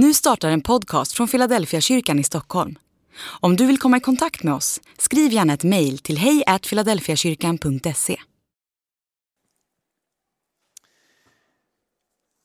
[0.00, 2.78] Nu startar en podcast från Philadelphia kyrkan i Stockholm.
[3.40, 8.20] Om du vill komma i kontakt med oss, skriv gärna ett mejl till hejfiladelfiakyrkan.se.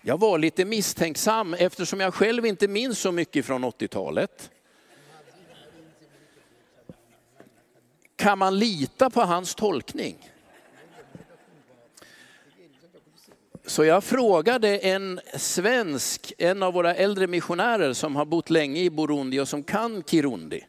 [0.05, 4.50] Jag var lite misstänksam eftersom jag själv inte minns så mycket från 80-talet.
[8.16, 10.31] Kan man lita på hans tolkning?
[13.66, 18.91] Så jag frågade en svensk, en av våra äldre missionärer som har bott länge i
[18.91, 20.66] Burundi och som kan kirundi.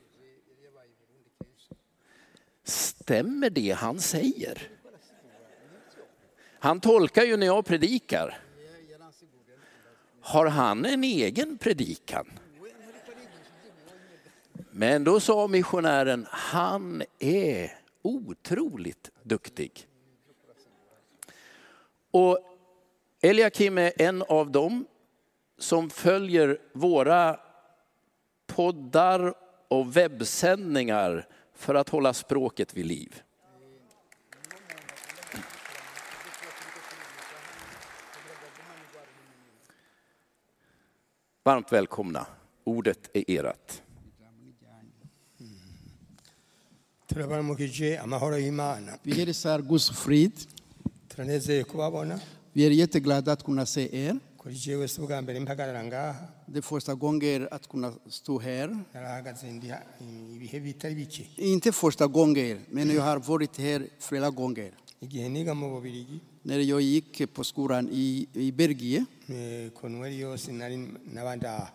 [2.63, 4.69] Stämmer det han säger?
[6.59, 8.42] Han tolkar ju när jag predikar.
[10.25, 12.27] Har han en egen predikan?
[14.71, 19.87] Men då sa missionären, han är otroligt duktig.
[22.11, 22.39] Och
[23.21, 24.85] Eliakim är en av dem
[25.57, 27.39] som följer våra
[28.47, 29.33] poddar
[29.67, 33.21] och webbsändningar för att hålla språket vid liv.
[41.45, 42.25] Varmt välkomna.
[42.63, 43.81] Ordet är erat.
[48.03, 50.31] amahoro y'imana Vi hälsar Guds frid.
[51.09, 52.19] turanezeye kubabona
[52.53, 54.19] Vi är jätteglada att kunna se er.
[54.43, 56.15] kuri jewe si ubwa mbere mpagarara ngaha
[56.45, 58.67] Det är första gången att kunna stå här.
[58.93, 59.73] narahagaze ndi
[60.35, 64.71] ibihe bitari bike Inte första gången, men jag har varit här flera gånger
[65.03, 69.05] igihe niga mu bubirigi När jag gick på skolan i, i Belgien,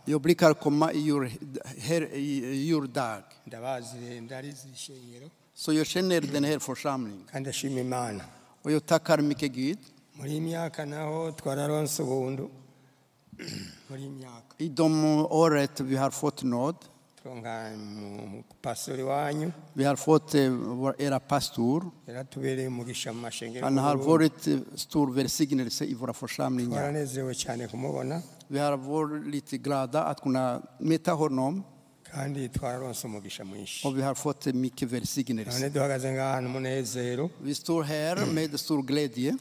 [0.04, 1.30] jag brukar komma i jul,
[1.78, 3.22] här i juldag.
[5.54, 7.24] Så jag känner den här församlingen.
[8.62, 9.78] Och jag tackar mycket Gud.
[14.58, 16.76] I de året vi har fått nåd.
[19.74, 21.90] Vi har fått eh, era pastor.
[23.62, 26.92] Han har varit eh, stor välsignelse i våra församlingar.
[28.48, 31.62] Vi har varit lite glada att kunna möta honom.
[33.84, 35.70] Och vi har fått mycket välsignelse.
[37.42, 39.36] Vi står här med stor glädje.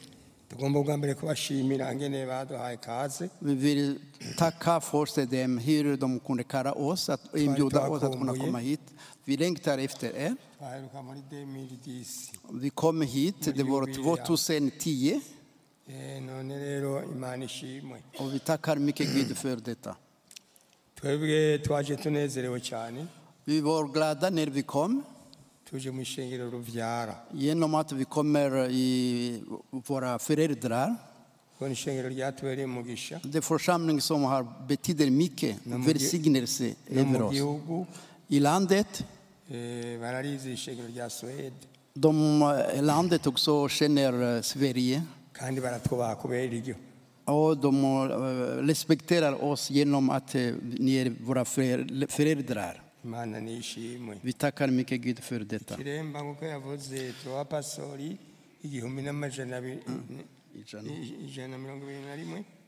[0.48, 3.98] Tugomba bwa mbere kubashimira ngene baduhaye kaze Vi vill
[4.36, 8.80] tacka först dem hur de kunde kalla oss, att inbjuda oss att kunna komma hit.
[9.24, 10.36] Vi längtar efter er.
[10.58, 12.04] twaheruka muri 2010
[12.52, 15.20] Vi kom hit, det var 2010
[15.90, 18.02] Eh, none rero imana ishimwe.
[18.18, 19.96] Och vi tackar mycket Gud för detta.
[23.44, 25.02] Vi var glada när vi kom
[27.32, 30.96] genom att vi kommer i våra föräldrar.
[33.24, 35.56] Det är församling som har betyder mycket
[35.86, 37.34] välsignelse över oss.
[38.28, 39.04] I landet.
[39.48, 39.56] Eh,
[41.94, 45.02] De, eh, landet också känner eh, Sverige.
[47.24, 47.84] Och de
[48.62, 52.82] respekterar oss genom att ni är våra för- föräldrar.
[54.22, 55.76] Vi tackar mycket Gud för detta.
[59.58, 59.78] abiri
[60.54, 60.88] Ijana.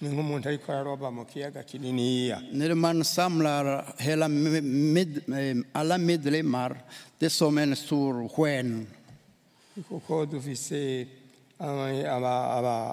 [0.00, 4.64] ni nk'umuntu ariko araroba mu kiyaga kininiya När man samlar hela med,
[5.28, 6.80] med, alla medlemmar,
[7.18, 8.86] det är som en stor skön.
[9.88, 11.06] kuko dufise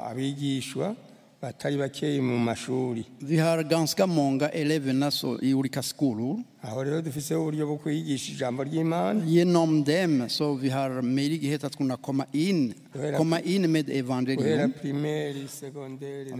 [0.09, 0.95] abigishwa
[1.43, 6.43] batari bakeyi mu mashuri Vi har ganska många elever så, i olika skolor.
[6.61, 11.75] aho rero dufise uburyo bwo kwigisha ijambo ry'imana Genom dem så vi har möjlighet att
[11.75, 12.73] kunna komma in,
[13.17, 14.73] komma in med evangelium.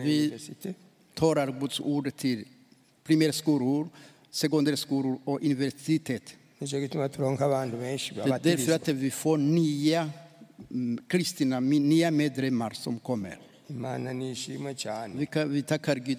[0.03, 0.33] Vi-
[1.15, 2.45] Talar Guds ord till
[3.03, 3.89] primärskolor,
[4.31, 6.35] sekundärskolor och universitet.
[6.59, 10.09] nicyo gituma turonka abantu benshi Det är därför att vi får nya
[10.71, 13.37] mm, kristna, nya medlemmar som kommer.
[13.69, 15.27] Imana nishimwe cyane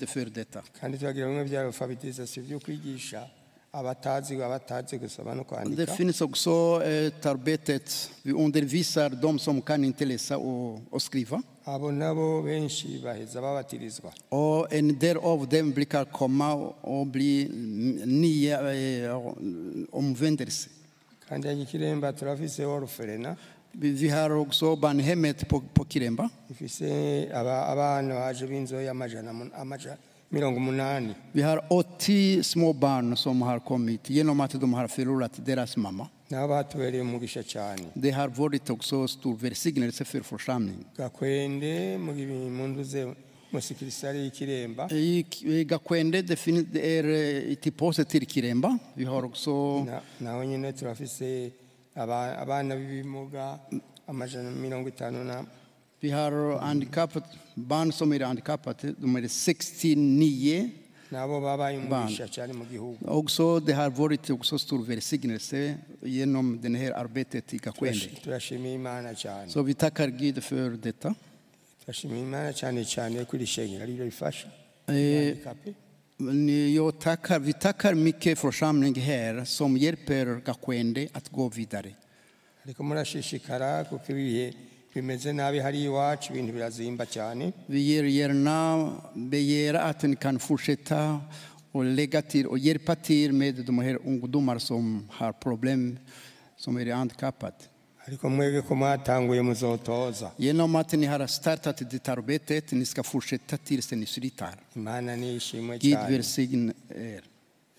[0.06, 0.62] för detta.
[0.80, 3.28] kandi turagira bimwe bya alfabetizasiyo byo kwigisha
[3.72, 7.80] abatazi abatazi gusoma no Det kwandika finns också ett arbete,
[8.22, 11.42] vi undervisar de som kan inte läsa och, och skriva.
[11.64, 17.48] abo nabo benshi baheza babatirizwa Och en del av dem brukar komma och bli
[18.06, 19.32] nya eh,
[19.92, 20.68] omvändelse.
[21.28, 23.36] kandi ikiremba turafise oruferena
[23.76, 26.28] Vi, vi har också barnhemmet på, på Kiremba.
[26.50, 26.84] ifise
[27.34, 29.96] aba- abana baje b'inzoya amajana mun- amaja-
[30.28, 35.46] mirongo umunani Vi har 80 små barn som har kommit genom att de har förlorat
[35.46, 36.08] deras mamma.
[36.28, 40.84] nabo batubereye umugisha cyane Det har varit också stor välsignelse för församlingen.
[40.96, 43.14] gakwende mu munduze
[43.50, 45.24] musikirisari y'ikiremba I
[45.64, 48.78] Gakwende det, finns, eh, till påse till Kiremba.
[48.94, 51.50] Vi har också Na- naho nyine turafise
[51.94, 53.58] abana b'ibimuga
[54.06, 55.44] amajana mirongo itanu na
[56.04, 57.24] vi har handikappat,
[57.54, 58.94] barn som är handikappade.
[58.98, 60.70] De är 69.
[61.08, 62.98] nabo babaye umugisha cyane mu gihugu.
[63.06, 67.58] Också, det har varit också stor välsignelse genom det här arbetet i
[69.14, 69.48] cyane.
[69.48, 71.14] Så vi tackar Gud för detta.
[74.86, 75.36] Eh,
[76.20, 81.94] Eh, jag tackar, vi tackar mycket församling här som hjälper Gakwende att gå vidare.
[87.66, 91.20] Vi ger gärna begär att ni kan fortsätta
[91.72, 95.98] och lägga till och hjälpa till med de här ungdomar som har problem
[96.56, 97.73] som är handikappade
[98.06, 103.56] ariko mwebwe ko mwatanguye muzotoza Genom att ni har startat det arbetet, ni ska fortsätta
[103.56, 104.54] tills ni slutar.
[104.76, 107.22] imana nishimwe Gud välsigne er.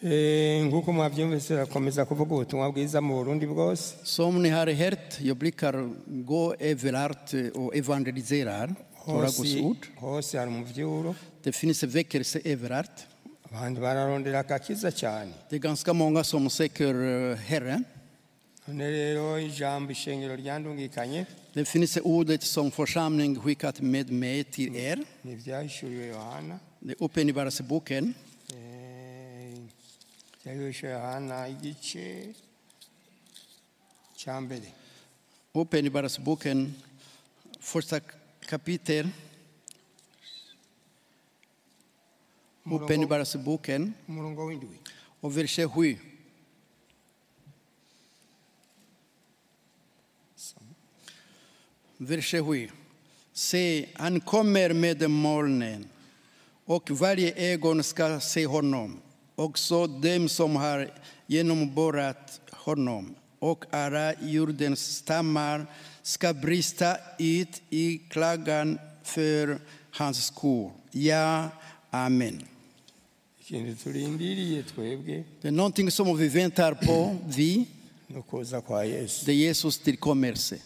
[0.02, 5.38] Eh, nk'uko mwabyumvise turakomeza kuvuga ubutumwa bwiza mu burundi bwose Som ni har hört, jag
[5.38, 9.56] brukar gå överallt och evangelisera, tala Guds
[10.00, 13.08] hose hari umuvyuro Det finns väckelse överallt.
[13.52, 16.94] abantu bararondera akakiza cyane Det är ganska många som söker
[17.32, 17.84] eh, Herren.
[21.54, 25.06] Det finns ordet som församling skickat med mig till er.
[25.22, 28.14] Det är Uppenbarelseboken.
[35.54, 36.74] Uppenbarelseboken,
[37.60, 38.00] första
[38.46, 39.10] kapitel.
[42.64, 43.94] Uppenbarelseboken
[45.22, 45.98] och vers 7.
[52.06, 52.70] Vers 7.
[53.34, 55.88] Se, han kommer med molnen
[56.66, 59.00] och varje ögon ska se honom.
[59.36, 60.92] Också dem som har
[61.28, 65.66] genomborrat honom och alla jordens stammar
[66.02, 69.60] ska brista ut i klagan för
[69.92, 70.70] hans skull.
[70.92, 71.50] Ja,
[71.90, 72.44] amen.
[75.42, 77.66] Det är någonting som vi väntar på, vi,
[79.26, 80.58] det är Jesus tillkommelse.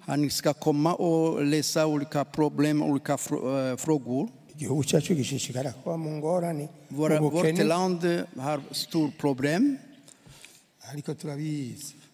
[0.00, 4.28] Han ska komma och lösa olika problem, olika eh, frågor.
[6.88, 8.02] Våra, vårt land
[8.36, 9.76] har stor problem,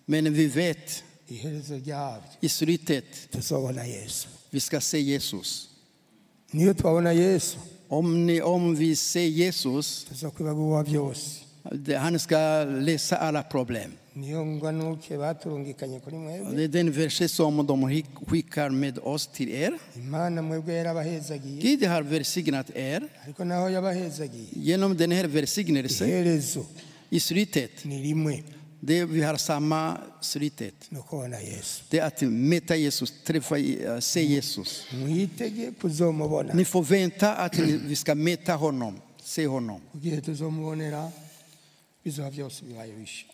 [0.07, 1.05] men vi vet
[2.41, 3.05] i slutet
[4.51, 5.69] vi ska se Jesus.
[7.89, 10.07] Om, ni, om vi ser Jesus,
[11.99, 13.91] han ska lösa alla problem.
[16.57, 19.79] Det är den versen som de skick- skickar med oss till er.
[21.63, 23.09] Gud har välsignat er.
[24.53, 26.09] Genom den här välsignelsen
[27.11, 27.71] i slutet,
[28.81, 30.75] det, vi har samma slutet.
[31.91, 34.87] Det är att möta Jesus, träffa, eh, se Jesus.
[36.55, 39.81] Ni får vänta att vi ska möta honom, se honom.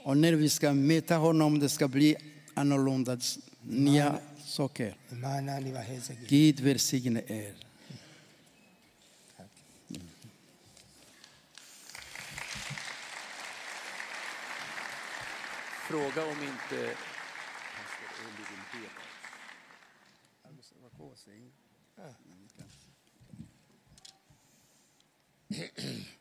[0.02, 2.16] Och när vi ska möta honom, det ska bli
[2.54, 3.18] annorlunda,
[3.62, 4.96] nya saker.
[6.28, 7.54] Gud välsigne er.
[15.88, 16.96] Fråga om inte...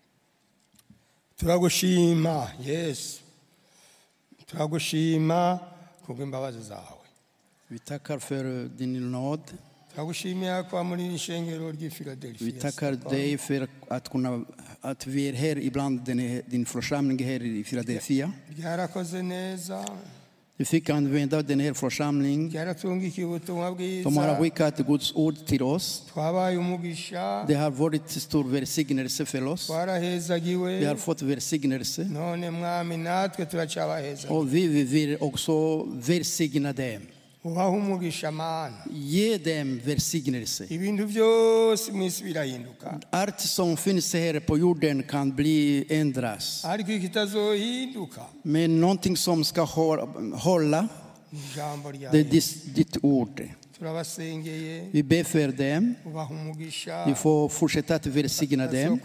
[1.39, 3.21] turagushima yesu
[4.45, 5.59] turagushima
[6.05, 7.05] kubw'imbabazi zawe
[7.69, 9.41] Vi tackar för din nåd.
[9.93, 11.71] turagushimira ko muri iri shengero
[12.39, 14.45] Vi tackar dig för att, kunna,
[14.81, 18.31] att vi är här ibland din, din församling här i Philadelphia.
[18.57, 19.85] ryarakoze neza
[20.57, 22.51] Vi fick använda den här församlingen.
[24.03, 26.03] De har skickat Guds ord till oss.
[27.47, 29.69] Det har varit stor välsignelse för oss.
[29.69, 32.01] Vi har fått välsignelse.
[34.29, 37.01] Och vi vill också välsigna dem.
[37.45, 40.65] Ubahe umugisha mana Ge dem välsignelse.
[40.69, 46.65] ibintu byose mu isi birahinduka Allt som finns här på jorden kan bli ändras.
[46.65, 50.87] ariko ikitazohinduka Men någonting som ska hå- hålla,
[52.11, 52.23] det är
[52.75, 53.49] ditt, ord.
[54.91, 55.95] Vi ber för dem.
[57.07, 58.99] Vi får fortsätta att välsigna dem.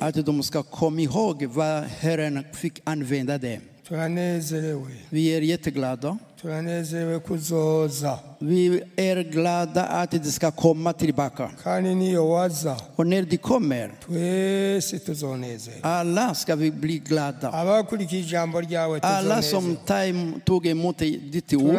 [0.00, 3.60] Att de ska komma ihåg vad Herren fick använda dem.
[5.10, 6.18] Vi är jätteglada.
[8.40, 11.50] Vi är glada att de ska komma tillbaka.
[12.96, 13.92] Och när de kommer,
[15.82, 17.48] alla ska vi bli glada.
[19.02, 19.76] Alla som
[20.44, 21.74] tog emot ditt ord,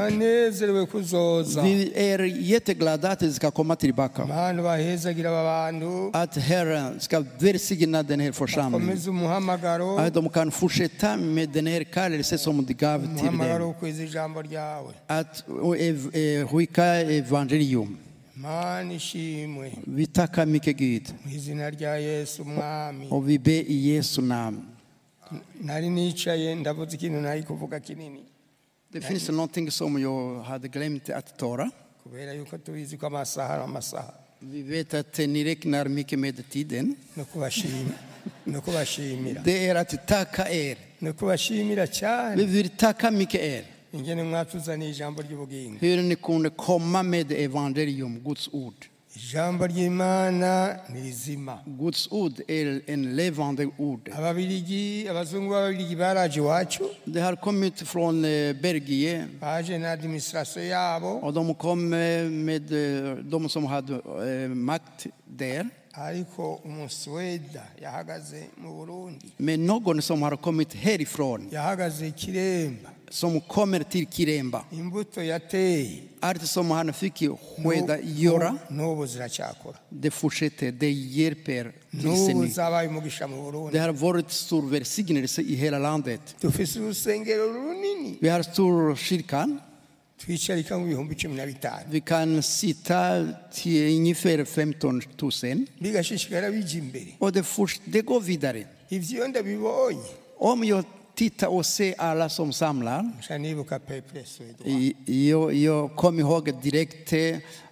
[1.64, 4.24] vi är jätteglada att de ska komma tillbaka.
[6.14, 8.98] Att Herren ska välsigna den här församlingen.
[10.00, 13.76] Att de kan fortsätta med den här kallelsen som de gav till umuhamagaro
[14.50, 14.94] ryawe
[16.52, 17.98] wika e, evangeliyumu
[18.36, 24.62] mana ishimwe bitakamike gida mu izina rya yesu umwami ubibe yesu nami
[25.62, 28.24] nari nicaye ndavuze ikintu nari kuvuga kinini.
[28.92, 31.70] Det finns någonting som jag hade glömt att ta.
[34.40, 36.96] Vi vet att ni räknar mycket med tiden.
[39.44, 40.78] Det är att tacka er.
[42.36, 43.79] Vi vill tacka mycket er.
[45.80, 48.86] Hur ni kunde komma med evangelium, Guds ord.
[49.16, 54.10] ijambo ry'imana ni rizima Guds ord är en levande ord.
[55.10, 61.08] abazungu baraje iwacu Det har kommit från eh, Belgien baje na administration yabo.
[61.08, 65.70] Och de kom eh, med eh, de som hade eh, makt där.
[65.94, 69.32] ariko umusweda yahagaze mu burundi.
[69.38, 74.64] Men någon som har kommit härifrån, yahagaze i kiremba som kommer till Kiremba.
[74.72, 77.14] imbuto yateye Allt som han fick
[77.58, 80.72] skeda göra, n'ubu ziracyakora det fortsätter.
[80.72, 81.72] Det hjälper
[82.54, 86.36] zabaye umugisha mu burundi Det har varit stor välsignelse i hela landet.
[86.42, 89.60] dufise urusengero runini Vi har stor kyrkan.
[90.26, 95.66] twicarika mu bihumbi cumi na bitanu Vi kan sitta till ungefär 15 000.
[95.80, 98.64] bigashishikara bija imbere Och det, forts- det går vidare.
[98.90, 100.04] ivyo ndabibonye
[100.38, 100.84] Om jag
[101.20, 103.12] tittar och ser alla som samlar.
[105.06, 107.14] Jag, jag kom ihåg direkt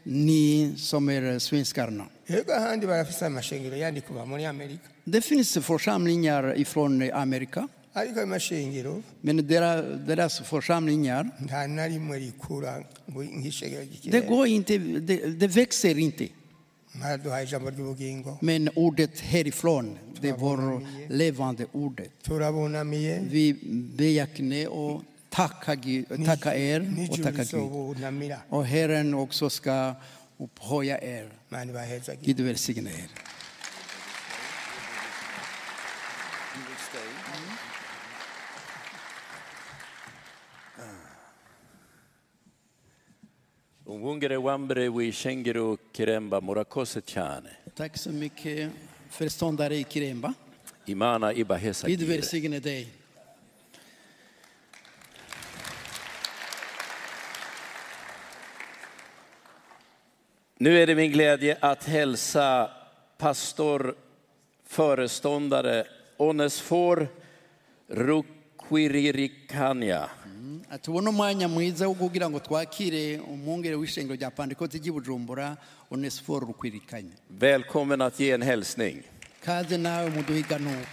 [0.04, 2.06] ni som är svenskarna.
[5.04, 7.68] Det finns församlingar ifrån Amerika,
[9.22, 11.30] men deras, församlingar,
[14.12, 16.27] det, går inte, det, det växer inte.
[18.42, 22.12] Men ordet härifrån, det vår levande ordet.
[23.30, 23.56] Vi
[23.98, 27.98] bejaknar och tackar, er och tackar Gud.
[28.50, 29.94] Och Herren också ska
[30.38, 31.30] upphöja er.
[32.22, 33.26] Gud välsigne er.
[43.88, 48.72] Umwungere wambere w'ishengero kiremba murakoze cyane Tack så mycket
[49.10, 50.34] förståndare i Kiremba.
[50.86, 52.88] imana Gud ibahesagire välsigne dig.
[60.58, 62.70] Nu är det min glädje att hälsa
[63.17, 63.96] pastor,
[64.65, 67.08] föreståndare Onesfor
[67.88, 70.10] Rukwiririkanya.
[70.82, 75.58] Tubona umwanya mwiza wo kugira ngo twakire umwungere w'ishengero rya pantekote ry'i bujumbura
[75.92, 79.04] onesiforo rukwirikanye Välkommen att ge en hälsning.
[79.46, 80.88] kaze nawe muduhe iganuke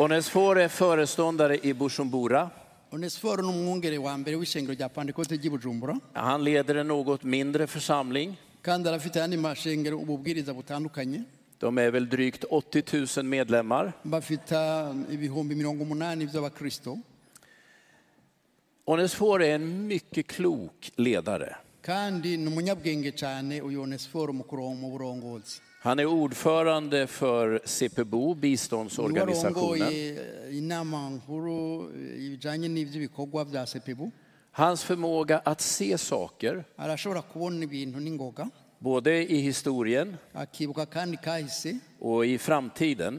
[0.00, 2.50] Onesfor är föreståndare i Bujumbura.
[2.90, 7.66] onesiforo ni umwungere wa mbere w'ishengero rya pantekote ry'i bujumbura Han leder en något mindre
[7.66, 8.36] församling.
[8.62, 11.22] kandi arafite ayandi mashengero ububwiriza butandukanye
[11.58, 13.92] De är väl drygt 80 000 medlemmar.
[16.32, 16.98] by'abakristo
[18.84, 21.56] Onesfor är en mycket klok ledare.
[25.80, 30.18] Han är ordförande för CPBO, biståndsorganisationen.
[33.44, 34.10] bya sepebu
[34.52, 36.64] Hans förmåga att se saker,
[38.78, 40.16] både i historien
[41.98, 43.14] och i framtiden,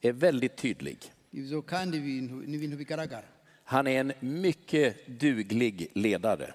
[0.00, 0.98] är väldigt tydlig.
[3.64, 6.54] Han är en mycket duglig ledare.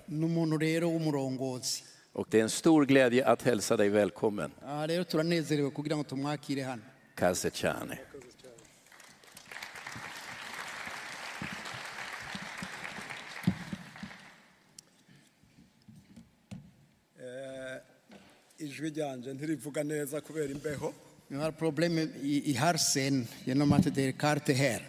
[2.14, 5.04] Och det är en stor glädje att hälsa dig välkommen, hano
[7.16, 7.98] Kasechane.
[18.60, 20.94] Ijwi ryanje ntirivuga neza kubera imbeho.
[21.30, 24.04] Vi har problem i, i halsen genom att det
[24.50, 24.82] är här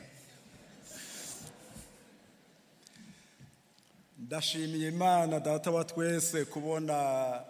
[4.20, 6.94] ndashimiye imana data wa twese kubona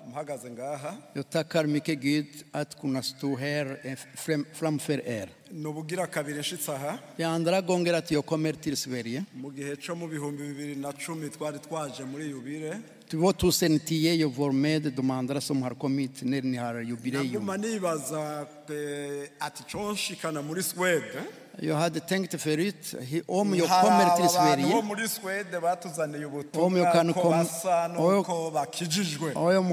[0.09, 0.97] mpagaze ngaha.
[1.15, 6.39] Jag tackar mycket Gud att kunna stå här eh, fram- framför er ni ubugira kabiri
[6.41, 10.09] nshitse aha det är andra gånger att jag kommer till Sverige mu gihe cyo mu
[10.09, 15.63] bihumbi bibiri na cumi twari twaje muri yubire 2010 jag var med de andra som
[15.63, 17.49] har kommit när ni har jubileum?
[17.49, 17.53] Eh,
[20.63, 21.23] swede
[21.61, 22.95] jag hade tänkt förut
[23.27, 24.75] om jag kommer till Sverige
[26.53, 28.25] Om jag kan ko kom- basa om jag-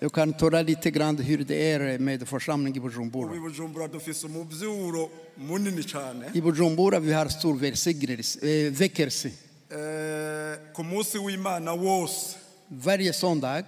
[0.00, 3.36] Jag kan tala lite grann hur det är med församlingen i Bujumbura.
[6.34, 9.28] I Bujumbura vi har stor eh, väckelse.
[9.28, 9.76] Eh,
[11.76, 13.64] wose Varje söndag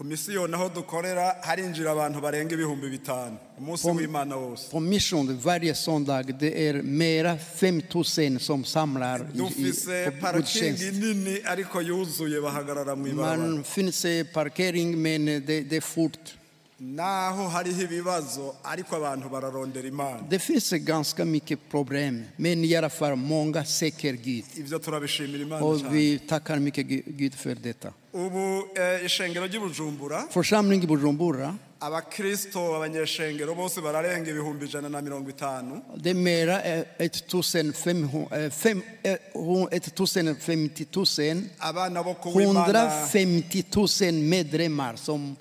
[0.00, 0.06] ku
[0.54, 6.68] aho dukorera harinjira abantu barenga ibihumbi bitanu umunsi w'imana wose på mission, varje söndag, det
[6.68, 10.92] är mera 5 000 som samlar i, i, på gudstjänst.
[10.92, 16.39] nini ariko yuzuye bahagarara mu ibarabara Man finns parkering men det, det är fort.
[16.80, 20.18] Naho hariho ibibazo ariko abantu bararondera imana.
[20.30, 24.44] Det finns ganska mycket problem, men i alla fall många söker Gud.
[24.56, 27.92] ibyo turabishimira imana Och vi tackar mycket Gu- Gud för detta.
[28.12, 35.00] ubu eh, ishengero ry'i bujumbura Församlingen i Bujumbura, abakristo abanyeshengero bose bararenga ibihumbi ijana na
[35.00, 35.80] mirongo itanu.
[35.96, 42.64] Det är mera än 1500 eh, fem- eh, hu- 1050 000, abana bo kuw'imana.
[42.66, 43.64] 150
[44.00, 45.36] 000 medlemmar som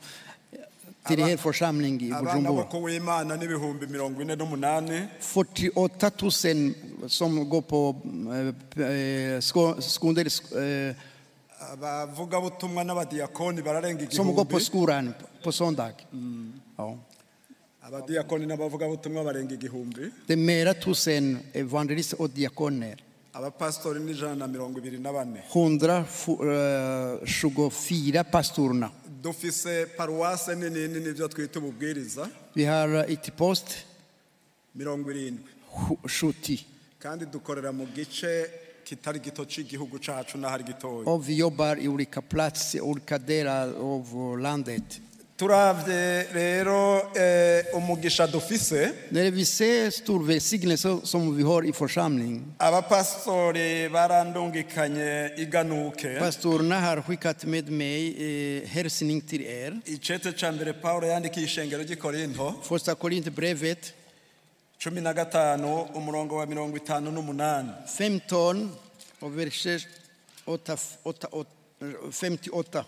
[1.10, 2.66] till den här församlingen i Bujumbura.
[4.36, 6.32] n'umunani 48 000
[7.10, 7.96] som går på
[8.82, 10.96] eh, sko- skolor, eh,
[11.74, 15.94] abavugabutumwa n'abadiyakoni bararenga som går på igihumbi skolan på söndag.
[16.78, 16.98] Ja.
[17.82, 23.04] abadiyakoni n'abavugabutumwa barenga igihumbi Det är mera tusen evangelister och diakoner.
[23.34, 25.44] abapasitori n'ijana na mirongo ibiri na bane.
[25.54, 26.06] Hundra eh,
[28.32, 32.30] pastorerna dufise paruwase nini nini ibyo twita ububwiriza?
[32.56, 33.76] Bihara iti posite
[34.76, 35.52] mirongo irindwi.
[36.08, 36.66] Shuti.
[37.00, 38.50] Kandi dukorera mu gice
[38.84, 41.04] kitari gito cy'igihugu cyacu n'ahari gitoya.
[41.06, 45.02] Ovi yobar i urika platsi urika dera ovu landeti
[45.40, 52.54] turabye rero eh, umugisha dufise När vi ser stor välsignelse som vi har i församling,
[52.58, 58.02] abapasitori barandungikanye iganuke pastorerna har skickat med mig
[58.62, 59.80] eh, hälsning till er.
[59.86, 63.94] icete cya mbere paul yandikiye ishengero ry'i korinto Första Korinthierbrevet
[64.84, 67.72] cumi na gatanu umurongo wa mirongo itanu n'umunani.
[67.88, 68.70] 15
[69.20, 69.88] och verser
[70.46, 71.28] 8, 8,
[72.12, 72.84] 58.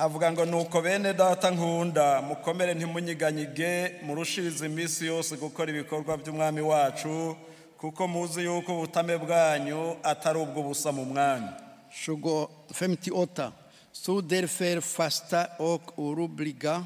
[0.00, 7.36] Havuga ngo nuko bene data nkunda mukomere ntimunyiganyige murushirize iminsi yose gukora ibikorwa by'umwami wacu
[7.76, 11.48] kuko muzi yuko ubutame bwanyu atari ubw'ubusa mu mwami
[11.92, 13.52] 20, 58.
[13.92, 16.84] Så därför fasta och oroliga,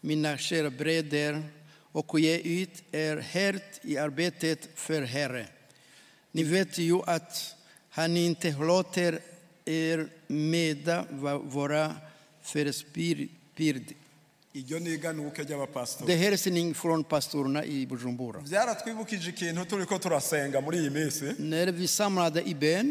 [0.00, 1.42] mina kära bröder,
[1.92, 5.46] och ge ut er helt i arbetet för Herre.
[6.32, 7.54] Ni vet ju att
[7.90, 8.48] han inte
[9.66, 11.04] er meda
[11.42, 11.94] vara
[12.46, 13.94] förspird.
[14.56, 18.40] iryo ni iganuke ry'abapasitori hälsning från pastorerna i Bujumbura.
[18.40, 22.88] byaratwibukije ikintu turi ko turasenga muri iyi minsi När vi samlade i bön,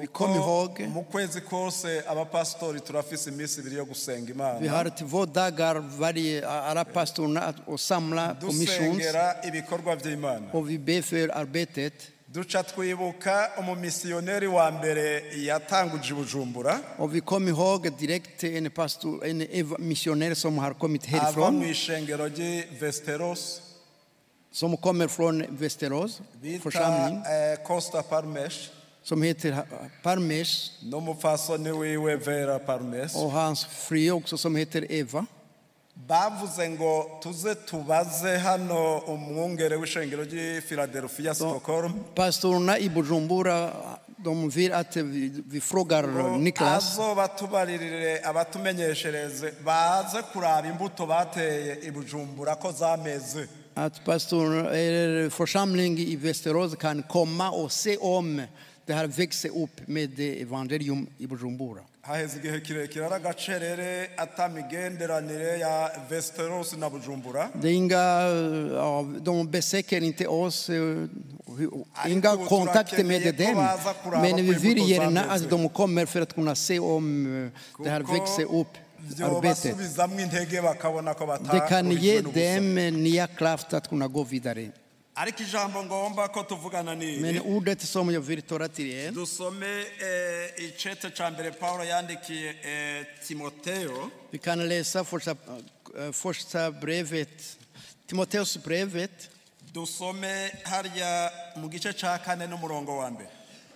[0.00, 5.26] vi- kom ihåg mu kwezi kose abapasitori turafise iminsi ibiri yo gusenga Vi har två
[5.26, 11.28] dagar varje, alla pastorerna att samla på missions dusengera ibikorwa by'imana och vi ber för
[11.28, 12.10] arbetet.
[12.36, 19.24] Duca twibuka umumisiyoneri wa mbere yatanguje i bujumbura Och vi kom ihåg direkt en, pastor,
[19.24, 19.46] en
[19.78, 23.60] missionär som har kommit ava mu härifrån, ishengero ry'i vesteros.
[24.52, 28.56] Som kommer från Västerås bita församling, eh, costa parmesh.
[29.02, 29.64] Som heter Ha-
[30.02, 30.70] Parmesh.
[30.82, 33.16] N'umupfasoni wiwe vera parmesh.
[33.16, 35.26] Och hans fru också som heter Eva.
[35.96, 41.92] Bavuze ngo tuze tubaze hano umwungere w'ishengero ry'i philadelphia stockholm.
[42.14, 43.72] Pastorerna i Bujumbura,
[44.18, 52.54] de vill att vi, frågar Niklas azoba tubaririre abatumenyeshereze baze kuraba imbuto bateye i bujumbura
[52.54, 53.48] ko zameze.
[53.74, 58.42] Att pastor, eller församling i Västerås kan komma och se om.
[58.86, 61.80] Det har växt upp med evangelium i Bujumbura.
[62.02, 68.02] haheze igihe kirekire ari agacerere atamigenderanire ya vesteros na bujumbura Det är inga,
[68.76, 70.76] ja, de besöker inte oss, eh,
[72.06, 73.54] inga Ariko kontakter med ko dem.
[73.56, 75.44] baza kuraba Men vi vill imbuto gärna zameze.
[75.44, 77.04] att de kommer för att kunna se om
[77.78, 78.72] eh, det har växt upp
[79.22, 79.62] arbetet.
[79.62, 84.70] byobasubizamwo intege bakabona ko Det kan ge n'ubusa dem nya kraft att kunna gå vidare.
[85.16, 89.66] Ariko ijambo ngomba ko tuvugana ni Men ordet som jag vill tala till er, dusome
[89.66, 94.10] eh, icete ca mbere pawulo yandikiye eh, timoteo.
[94.30, 95.36] Vi kan läsa första,
[95.98, 97.58] eh, första brevet,
[98.06, 99.30] Timoteus brevet.
[99.72, 103.30] dusome harya mu gice ca kane n'umurongo wa mbere.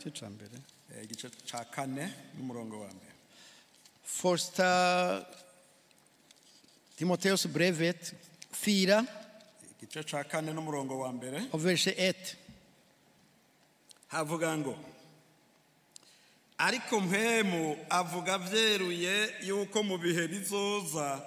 [0.05, 3.13] Eh, igice ca kane n'umurongo wa mbere.
[4.05, 5.27] Första
[6.97, 8.15] Timoteus brevet.
[8.53, 9.05] 4
[9.83, 12.37] igice ca kane n'umurongo wa mbere och vers 1.
[14.09, 14.75] havuga ngo
[16.59, 21.21] ariko mpemu avuga byeruye yuko mu bihe bizoza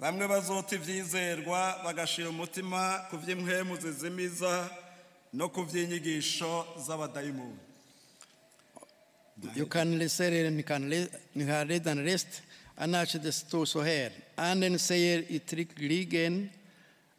[0.00, 4.70] bamwe bazota ibyizerwa bagashira umutima ku by'impwemu zizimiza
[5.32, 7.58] no ku by'inyigisho z'abadayimoni
[9.56, 10.88] Jag kan läsa ni, kan
[11.32, 12.42] ni har redan läst.
[12.76, 14.12] Annars det står så här.
[14.36, 16.50] Anden säger uttryckligen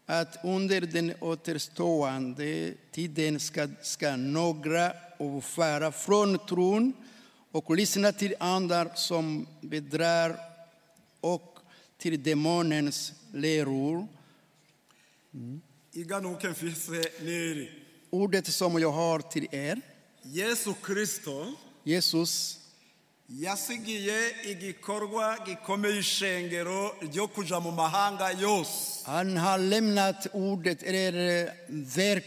[0.06, 6.94] att under den återstående tiden ska, ska några avföra från tron
[7.52, 10.40] och lyssna till andar som bedrar
[11.20, 11.60] och
[11.98, 14.08] till demonens läror.
[17.20, 17.72] niri
[18.10, 19.82] Ordet som jag har till er,
[20.24, 21.46] yesu kirisito
[21.84, 22.60] Jesus,
[23.30, 24.18] yasigiye
[24.52, 32.26] igikorwa gikomeye ishengero ryo kuja mu mahanga yose Han har lämnat ordet eller verk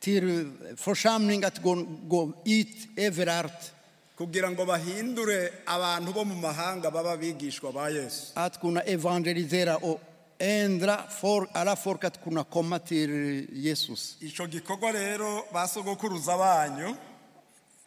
[0.00, 1.74] till församling att gå,
[2.08, 3.72] gå ut överallt.
[4.16, 10.00] kugira ngo bahindure abantu bo mu mahanga baba abigishwa ba yesu Att kunna evangelisera och
[10.38, 14.16] ändra folk, alla folk att kunna komma till Jesus.
[14.20, 16.94] icyo gikorwa rero ba sogokuruza banyu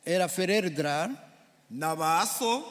[0.05, 1.15] Era föräldrar
[1.67, 2.61] na ba so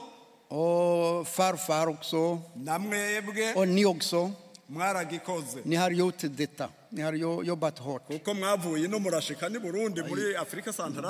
[0.49, 2.41] och farfar också
[3.57, 4.33] och ni också.
[5.65, 6.69] Ni har gjort detta.
[6.91, 8.03] Ni har jo- jobbat hårt.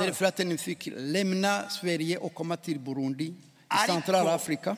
[0.06, 4.76] Därför att ni fick lämna Sverige och komma till Burundi i Centralafrika.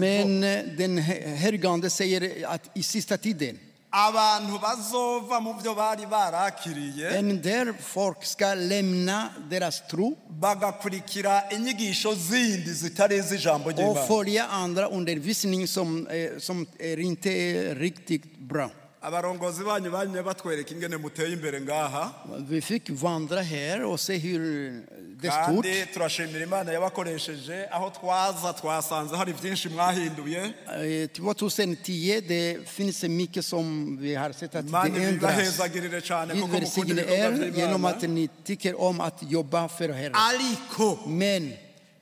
[0.00, 3.58] Men eh, den heligande säger att i sista tiden,
[3.92, 13.16] abantu bazova mu byo bari barakiriye folk ska lämna deras tro bagakurikira inyigisho zindi zitari
[13.16, 17.30] iz'ijambo och ry'imana följa andra undervisning som, eh, som är inte
[17.74, 18.70] riktigt bra.
[19.02, 22.10] Abarongozi banyu banyuye batwereka ingene muteye imbere ngaha
[22.48, 24.40] Vi fick vandra här och se hur
[25.22, 25.46] det stort.
[25.64, 30.42] kandi turashimira imana yabakoresheje aho twaza twasanze hari byinshi mwahinduye
[30.82, 35.58] Eh, 2010 det finns mycket som vi har sett att det ändras.
[35.72, 40.12] Gud välsigne er genom att ni tycker om att jobba för Herren.
[41.06, 41.52] Men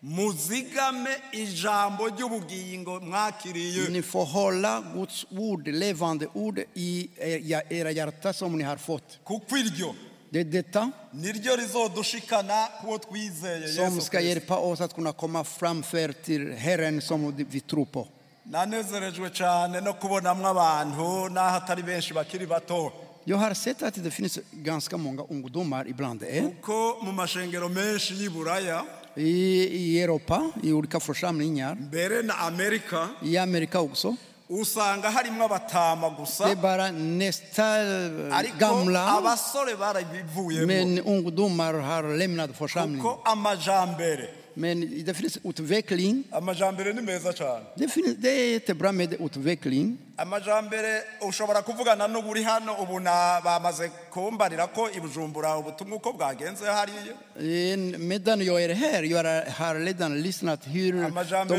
[0.03, 3.89] muzigame ijambo ry'ubugingo mwakiriye.
[3.89, 9.19] Ni får hålla Guds ord, levande ord i er- era hjärtan som ni har fått.
[9.25, 9.95] kuko iryo.
[10.33, 16.13] Det är detta niryo rizodushikana kuwo twizeye som ska hjälpa oss att kunna komma framför
[16.13, 18.09] till Herren som vi tror på.
[18.45, 22.93] nanezerejwe cyane no kubonamwo abantu n'aho atari benshi bakiri bato.
[23.25, 28.29] Jag har sett att det finns ganska många ungdomar ibland kuko mu mashengero menshi y'i
[28.31, 28.85] buraya
[29.21, 34.17] i, i Europa, i olika församlingar, mbere na amerika i Amerika också.
[34.49, 40.67] usanga harimwo abatama Det är gusa bara nästa eh, gamla, abasore barabivuyemo.
[40.67, 43.03] Men ungdomar har lämnat församlingen.
[43.03, 44.29] kuko amajambere.
[44.55, 46.25] Men det finns utveckling.
[46.33, 49.99] amajambere ni meza cyane Det, finns, det är jättebra med utveckling.
[50.17, 56.65] amajambere ushobora kuvugana n'uburi hano ubu na- bamaze kumbarira ko i bujumbura ubutumwa uko bwagenze
[56.67, 61.01] hariya Eh, Medan jag är här, jag har- har redan lyssnat hur de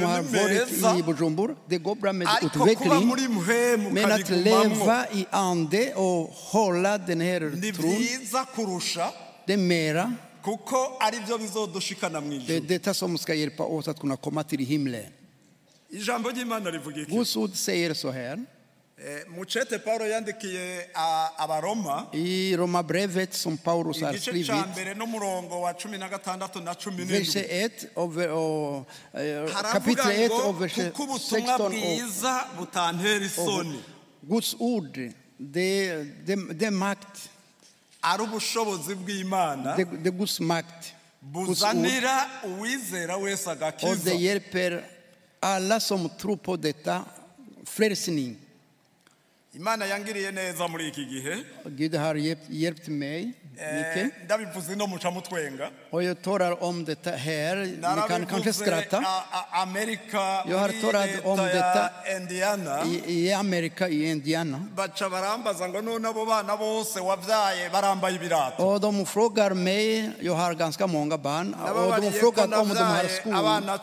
[0.03, 0.95] har ni varit meza.
[0.99, 1.55] i Bujumbura.
[1.67, 3.07] Det går bra med ariko kuba utveckling.
[3.07, 3.27] muri
[3.91, 9.09] Men att leva i ande och hålla den här tron, byiza kurusha
[9.45, 10.13] det är mera.
[12.47, 15.05] Det är detta som ska hjälpa oss att kunna komma till himlen.
[17.07, 18.45] Guds ord säger så här.
[19.03, 20.85] Eh, mucete paulo yandikiye
[21.37, 26.59] abaroma I Romarbrevet som Paulus har igice skrivit, ca mbere n'umurongo wa cumi na gatandatu
[26.59, 28.85] na cumi vers n'indwi 1 och, och
[29.53, 33.79] haravuga kapitel 1 ngo och vers kuko ubutumwa 16 och bwiza butantera isoni
[34.21, 37.30] Guds ord, det, det, det makt.
[38.01, 39.77] Ari ubushobozi bw'imana
[40.39, 40.93] makt.
[41.21, 41.47] Guds ord.
[41.47, 44.83] buzanira uwizera wese agakiza hjälper
[45.39, 47.05] alla som tror på detta
[47.65, 48.35] frälsning.
[49.53, 53.40] imana yangiriye neza muri iki gihe Gud har hjälpt, hjälpt mig mycket.
[54.25, 57.55] Ndabivuze no muca mutwenga Och jag talar om detta här.
[57.55, 59.03] Ni kan kanske skratta.
[59.51, 61.89] amerika Jag har talat om detta.
[62.17, 64.59] indiana I, I Amerika, i Indiana.
[64.75, 70.33] baca barambaza ngo none abo bana bose wabyaye barambaye ibirato Och de frågar mig, jag
[70.33, 73.33] har ganska många barn, och de frågar om de har nabyaye skor.
[73.35, 73.79] abana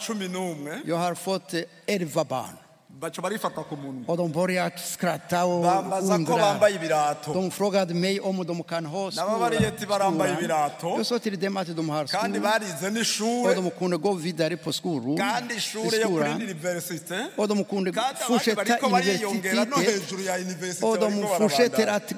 [0.85, 2.57] Jag har fått eh, elva barn.
[3.01, 8.45] baca barifata ku munwa odon boria skratawo bambaza ko bambaye ibirato dom frogad mei om
[8.45, 12.41] dom kan hos nabo bariye ti barambaye ibirato yo sotiri dem at dom har kandi
[12.41, 17.27] barize n'ishure odom kunde go vidare på skoru kandi ishure yo kuri universite.
[17.37, 17.93] Odom kunde
[18.27, 22.13] fortsätta universitet odom fortsätter att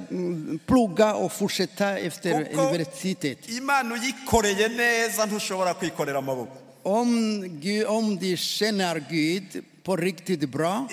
[0.67, 6.70] plugga och fortsätta efter universitetet imana uyikoreye neza ntushobora kwikorera amaboko.
[6.83, 10.89] Om, Gud, om de känner Gud på riktigt bra,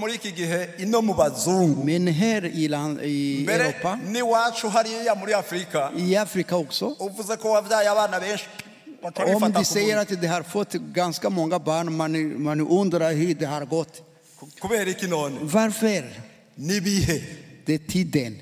[1.84, 3.98] Men här i, land, i Europa,
[5.96, 6.86] i Afrika också,
[9.36, 13.46] om de säger att de har fått ganska många barn, man, man undrar hur det
[13.46, 14.02] har gått.
[15.40, 16.04] Varför?
[17.66, 18.38] Det är tiden.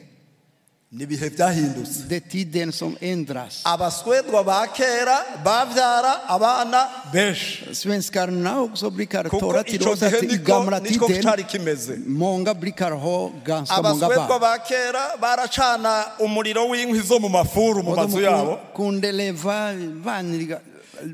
[0.92, 2.14] N'ibihe byahindutse.
[2.16, 3.62] Är tiden som ändras.
[3.64, 7.74] abaswedwa ba kera babyara abana benshi.
[7.74, 13.88] Svenskarna också brukar tala till oss att i gamla tiden många brukar ha ganska många
[13.88, 14.40] abaswedwa barn.
[14.40, 18.52] ba kera baracana umuriro w'inkwi zo mu mafuru mu mazu yabo.
[18.52, 19.72] kun- kunde leva
[20.04, 20.60] vanliga...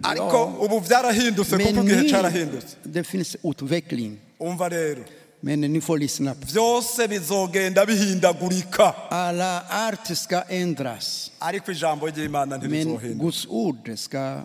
[0.02, 2.76] ariko ubu byarahindutse kuko igihe nu, cyarahindutse.
[2.84, 4.18] det finns utveckling.
[4.40, 5.02] umva rero.
[5.40, 6.35] Men ni får lyssna.
[6.35, 11.31] på- byose bizogenda bihindagurika Alla art ska ändras.
[11.38, 14.40] ariko ijambo ry'imana Men ntirizohinduka Guds ord ska.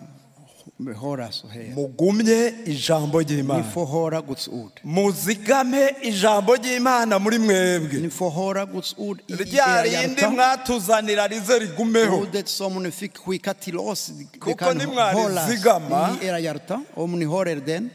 [1.74, 3.62] mugumye ijambo ry'imana.
[4.84, 8.00] Muzigame ijambo ry'imana muri mwebwe.
[9.28, 12.16] Rya rindi mwatuzanira rize rigumeho.
[14.40, 14.50] Kuko
[14.86, 16.18] nimwarizigama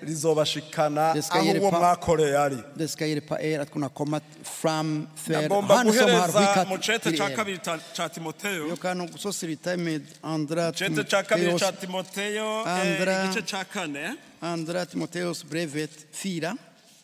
[0.01, 2.57] rizobashikana aho uwo mwakoreye ari
[5.41, 7.59] nagomba guhereza mu cete cya kabiri
[7.93, 8.67] cya timoteyo
[10.69, 16.55] mu cete cya kabiri cya timoteyo Andra- kane andra Timoteus brevet 4.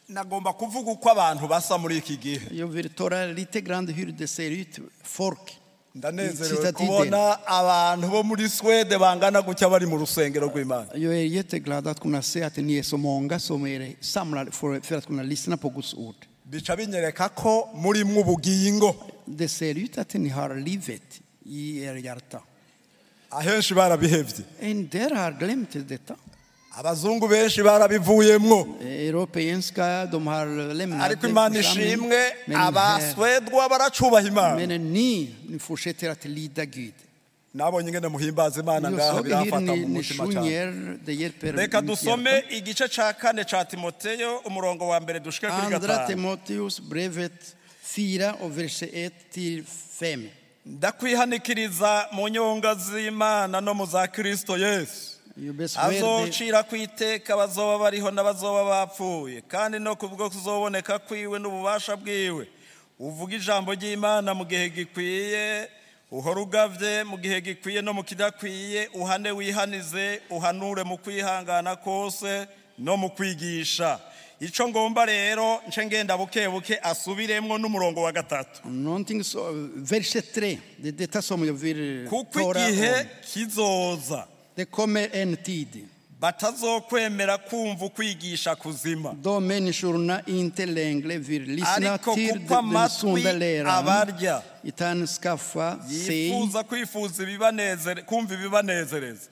[0.08, 4.28] nagomba kuvuga uko abantu basa muri iki gihe Jag vill tala lite grann hur det
[4.28, 5.58] ser ut, folk.
[5.96, 11.88] ndanezerewe kubona abantu bo muri swede bangana gutya bari mu rusengero rw'imana Jag är jätteglad
[11.88, 15.24] att kunna se att ni är så många som är samlade för, för att kunna
[15.24, 16.16] lyssna på Guds ord.
[16.44, 18.94] bica binyereka ko murimwo ubugingo
[19.26, 22.40] Det ser ut att ni har livet i er hjärta.
[23.40, 24.44] ahenshi barabihebye.
[24.62, 26.16] And there are limited data
[26.78, 28.78] abazungu benshi barabivuyemo
[31.02, 34.56] ariko imana ishimwe abaswedwa baracubaha imana.
[37.56, 41.00] Nabonye ingene muhimbaza imana ngaho birafata mu mutima cyane.
[41.56, 46.38] Reka dusome igice cya kane cya timoteyo umurongo wa mbere dushike kuri gatanu.
[50.66, 51.76] Timoteus brevet 4 och vers 1 till 5.
[51.76, 55.16] ndakwihanikiriza mu nyonga z'imana no mu za kristo yesu.
[55.76, 59.42] Azocira ku iteka bazoba bariho n'abazoba bapfuye.
[59.48, 62.48] Kandi no kubwo kuzoboneka kwiwe n'ububasha bwiwe.
[63.00, 65.70] Uvuga ijambo ry'imana mu gihe gikwiye
[66.12, 72.48] uhora ugavye mu gihe gikwiye no mu kidakwiye uhane wihanize uhanure mu kwihangana kose
[72.78, 74.00] no mu kwigisha.
[74.40, 78.62] icyo ngomba rero nce ngenda buke buke asubiremo n'umurongo wa gatatu.
[82.10, 84.28] Kuko igihe kizoza.
[86.20, 89.14] Batazokwemera kumva ukwigisha kuzima.
[91.98, 93.10] Ariko kuko amatwi
[93.78, 94.42] abarya.
[96.32, 99.28] Yifuza kwifuza ibibanezereza.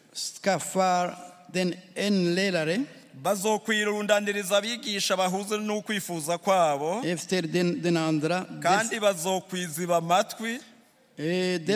[3.21, 7.01] bazokwirundaniriza abigisha bahuzwe n'ukwifuza kwabo.
[8.61, 10.59] Kandi bazokwiziba amatwi.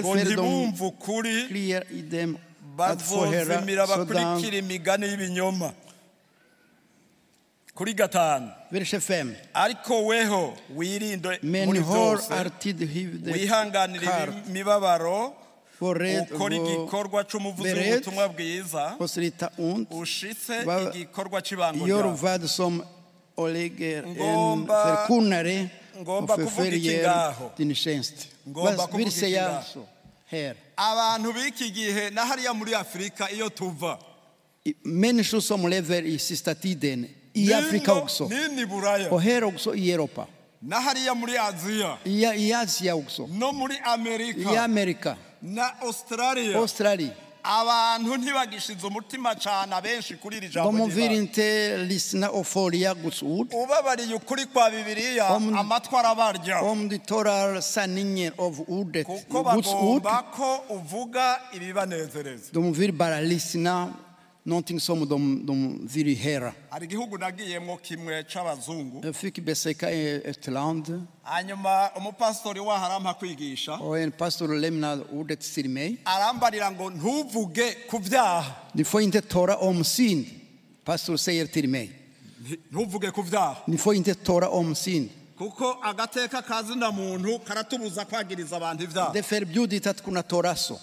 [0.01, 1.47] Ngo ntibumve ukuri.
[2.77, 5.73] bazozimira bakurikira imigani y'ibinyoma.
[7.73, 8.51] Kuri gatanu.
[9.53, 12.33] Ariko weho wirinde muri byose
[13.33, 14.05] wihanganire
[14.49, 15.35] imibabaro
[15.81, 18.95] ukora igikorwa cy'umuvuzi w'ubutumwa bwiza
[19.89, 20.53] ushitse
[20.93, 21.97] igikorwa cy'ibangurira
[24.07, 25.07] ngomba
[26.01, 27.51] ngomba kuvuga iki ngaho?
[28.49, 29.87] ngomba kuvuga iki ngaho?
[30.77, 33.99] abantu b'iki gihe na hariya muri afurika iyo tuva.
[34.83, 40.27] Menishi somu reveri sitatideni iyi afurika guso nini burayo ohera guso iyi eropa
[40.61, 44.51] na hariya muri aziya iya aziya guso no muri amerika?
[44.51, 45.17] Iya amerika.
[45.41, 46.57] na australia.
[46.57, 47.13] Australia.
[47.43, 54.69] Abantu ntibagishize umutima cyane abenshi kuri iri jambo bamumvirinte lisina oforiya gusud ubabariye ukuri kwa
[54.71, 56.61] bibiliya amatwi arabarya.
[56.61, 63.93] Om de torar sanningen of ordet kuko bagomba ko uvuga ibibanezereza dumvir bara lisina
[64.47, 66.53] någonting som de, de vill höra.
[69.03, 71.05] Jag fick besöka ett land
[73.81, 75.97] och en pastor lämnade ordet till mig.
[78.71, 80.25] Ni får inte tala om synd.
[80.85, 81.91] Pastor säger till mig.
[83.65, 85.09] Ni får inte tala om synd.
[85.37, 90.79] kuko agateka kazina muntu karatubuza kwagiriza abantu ibyaha Det är förbjudet att kunna tala så.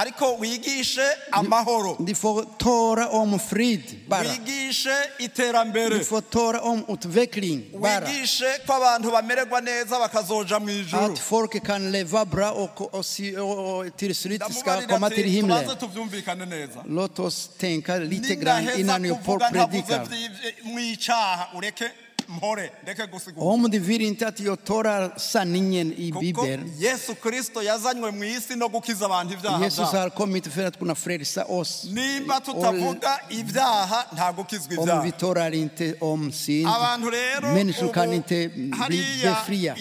[0.00, 2.14] Ariko wigishe amahoro Ni
[2.58, 4.22] tala om frid bara.
[4.28, 8.06] wigishe iterambere Ni tala om utveckling bara.
[8.06, 13.96] wigishe ko abantu bamererwa neza bakazoja mu ijuru Att folk kan leva bra och, och,
[13.96, 15.64] till slut ska komma till himlen.
[16.86, 20.06] Låt oss tänka lite grann innan jag predikar.
[23.36, 26.72] Om du vill inte att jag talar sanningen i Bibeln.
[29.60, 31.84] Jesus har kommit för att kunna frälsa oss.
[34.78, 36.68] Om vi talar inte om synd.
[37.42, 38.48] Människor kan inte
[38.88, 39.02] bli
[39.46, 39.74] twebwe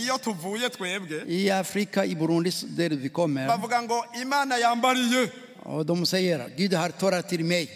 [1.28, 3.48] I Afrika, i Burundi där vi kommer,
[5.70, 7.70] Och de säger, Gud har talat till mig.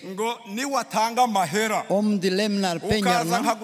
[1.88, 3.58] Om de lämnar pengarna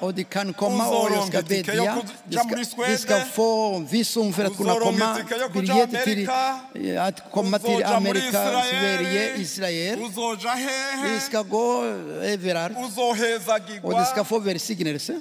[0.00, 1.96] och de kan komma och jag ska bedja.
[2.24, 5.18] De ska, de ska få visum för att kunna komma.
[5.18, 6.30] itike yo kuja Biljett till
[6.98, 8.30] att komma till Amerika,
[8.70, 9.98] Sverige, Israel.
[11.04, 11.84] Vi ska gå
[12.22, 12.76] överallt
[13.82, 15.20] och de ska få välsignelse.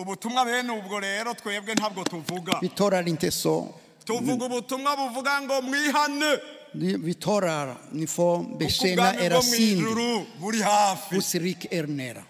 [0.00, 3.68] ubutumwa bene ubwo rero twebwe ntabwo tuvuga Vi talar inte så.
[4.06, 6.32] tuvuga ubutumwa buvuga ngo mwihane
[6.72, 11.14] Vi talar, ni får bekänna era mu synd ijuru buri hafi.
[11.16, 12.22] Hos rik er nära.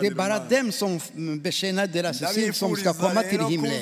[0.00, 1.00] Det är bara dem som
[1.42, 3.72] bekänner deras synd som ska komma till himlen.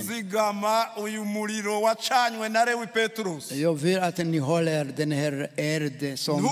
[3.61, 6.43] Jag vill att ni håller den här ärde som.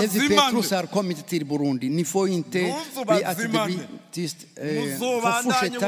[0.00, 1.88] Levi Petrus har kommit till Burundi.
[1.88, 2.58] Ni får inte
[3.06, 3.78] bli att det blir
[4.12, 4.36] tyst.
[4.56, 4.64] Eh,
[4.98, 5.86] får fortsätta.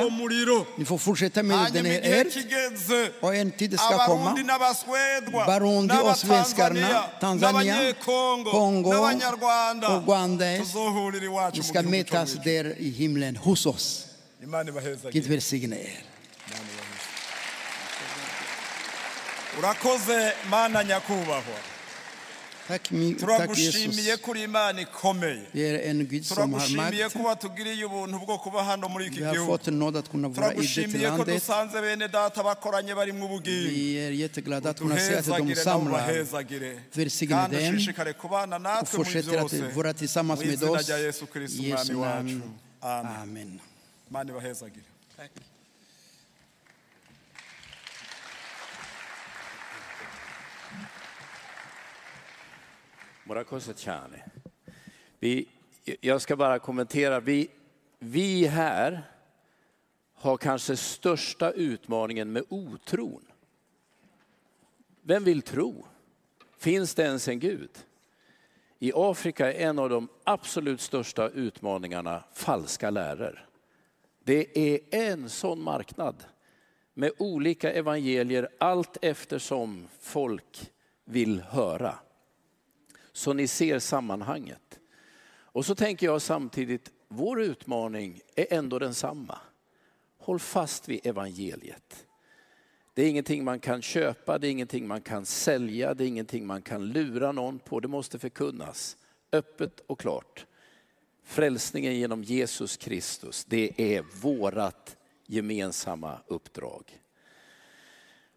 [0.77, 4.35] Ni får fortsätta med den här kigeze Och en tid ska komma.
[5.47, 7.75] Barundi och svenskarna, Tanzania,
[8.51, 8.95] Kongo och
[10.07, 10.49] Rwanda.
[11.29, 12.45] Tuzohurira iwacu Vi mu ska gihugu cyo mötas mu ijuru.
[12.45, 14.05] där i himlen hos oss.
[14.43, 16.03] imana ibahezagire Gud välsigne er.
[19.59, 21.78] urakoze mana nyakubahwa Tack, mi- tack
[23.21, 25.43] turagushimiye kuri imana ikomeye.
[26.35, 29.59] Turagushimiye kuba tugiriye ubuntu bwo kuba hano muri iki gihugu.
[30.35, 33.71] turagushimiye ko dusanze bene data bakoranye barimo ubwiyungu
[35.25, 36.71] uduhezagire nawe ubahezagire
[37.37, 39.57] kandi ushishikare kubana natwe muri byose.
[40.37, 41.63] mu izina rya yesu kirisiti
[41.95, 42.51] umwami wacu.
[43.23, 43.61] amen.
[44.11, 44.87] Imana ibahezagire.
[53.29, 54.25] Murakoze cyane.
[55.19, 55.49] Vi,
[56.01, 57.21] jag ska bara kommentera.
[57.21, 57.49] Vi,
[57.99, 59.03] vi här
[60.15, 63.23] har kanske största utmaningen med otron.
[65.03, 65.87] Vem vill tro?
[66.59, 67.71] Finns det ens en Gud?
[68.79, 73.49] I Afrika är en av de absolut största utmaningarna falska läror.
[74.25, 76.25] Det är en sån marknad
[76.95, 80.71] med olika evangelier allt eftersom folk
[81.05, 81.99] vill höra.
[83.19, 84.79] Så ni ser sammanhanget.
[85.31, 89.39] Och så tänker jag samtidigt, vår utmaning är ändå densamma.
[90.19, 92.07] Håll fast vid evangeliet.
[92.95, 96.47] Det är ingenting man kan köpa, det är ingenting man kan sälja, det är ingenting
[96.47, 97.81] man kan lura någon på.
[97.81, 98.97] Det måste förkunnas
[99.33, 100.47] öppet och klart.
[101.25, 104.97] Frälsningen genom Jesus Kristus, det är vårat
[105.27, 107.01] gemensamma uppdrag.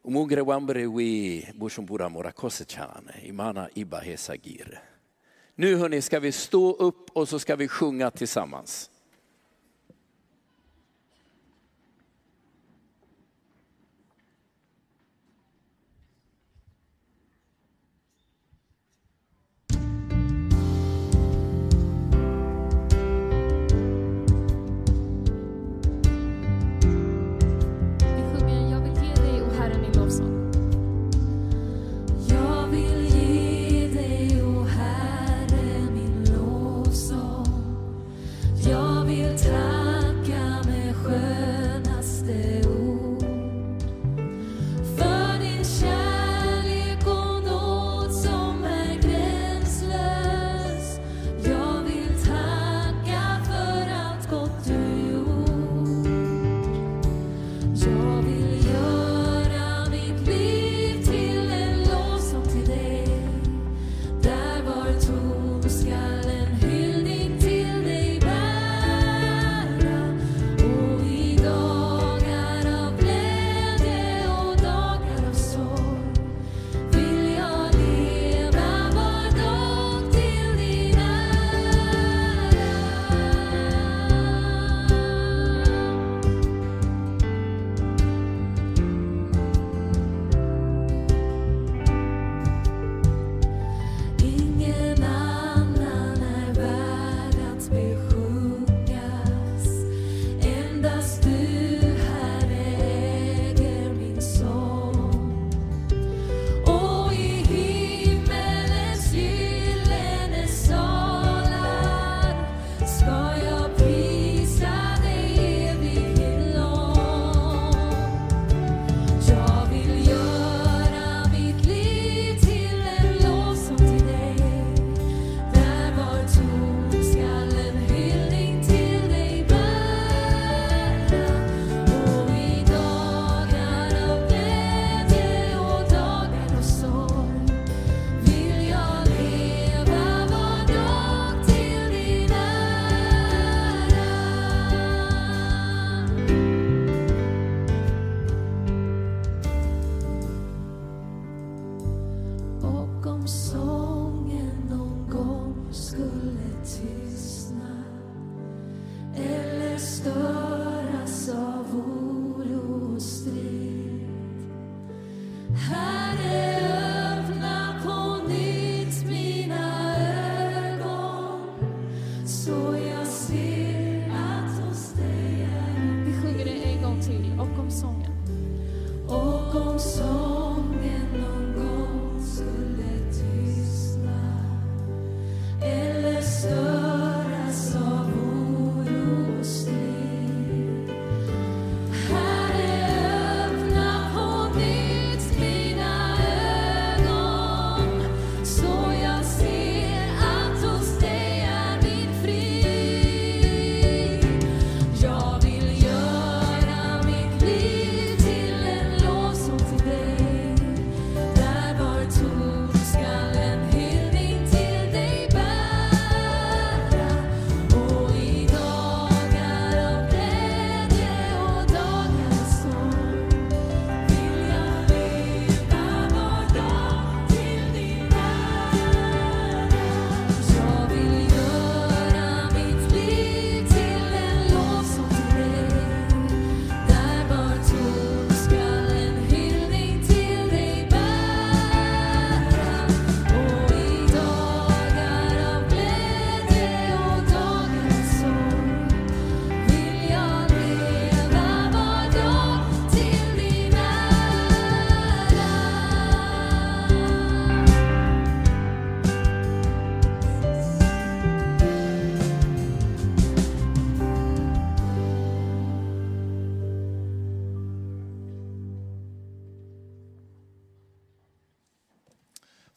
[0.04, 4.80] Umugre wambere wi bushumbura morakosechane, imana iba hesagir.
[5.56, 8.90] Nu hörni ska vi stå upp och så ska vi sjunga tillsammans.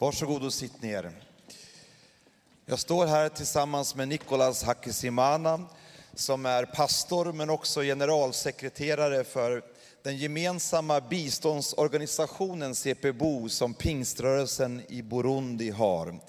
[0.05, 1.13] Varsågod och sitt ner.
[2.67, 5.65] Jag står här tillsammans med Nicolas Hakisimana
[6.15, 9.63] som är pastor men också generalsekreterare för
[10.03, 16.21] den gemensamma biståndsorganisationen CPBO som pingströrelsen i Burundi har.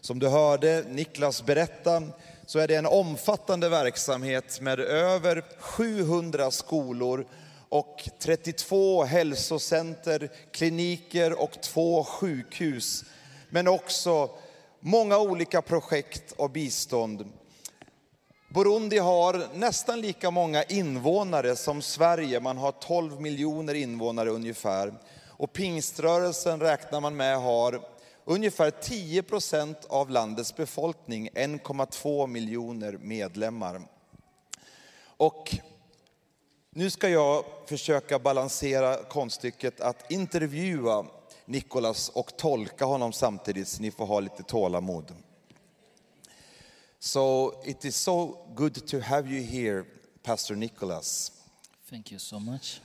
[0.00, 2.02] Som du hörde Niklas berätta
[2.46, 7.26] så är det en omfattande verksamhet med över 700 skolor
[7.68, 13.04] och 32 hälsocenter, kliniker och två sjukhus.
[13.54, 14.30] Men också
[14.80, 17.32] många olika projekt och bistånd.
[18.48, 22.40] Burundi har nästan lika många invånare som Sverige.
[22.40, 24.94] Man har 12 miljoner invånare ungefär.
[25.28, 27.80] Och pingströrelsen räknar man med har
[28.24, 33.82] ungefär 10 procent av landets befolkning, 1,2 miljoner medlemmar.
[35.16, 35.56] Och
[36.70, 41.06] nu ska jag försöka balansera konststycket att intervjua
[41.46, 45.12] Nikolas och tolka honom samtidigt, så ni får ha lite tålamod.
[46.98, 49.84] So it is so good to have you here,
[50.22, 51.32] Pastor Nicholas.
[51.90, 52.80] Thank you so much.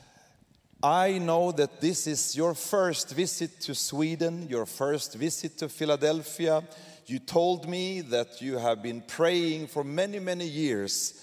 [0.84, 6.64] I know that this is your first visit to Sweden, your first visit to Philadelphia.
[7.05, 11.14] You told me that you have been praying for many, many years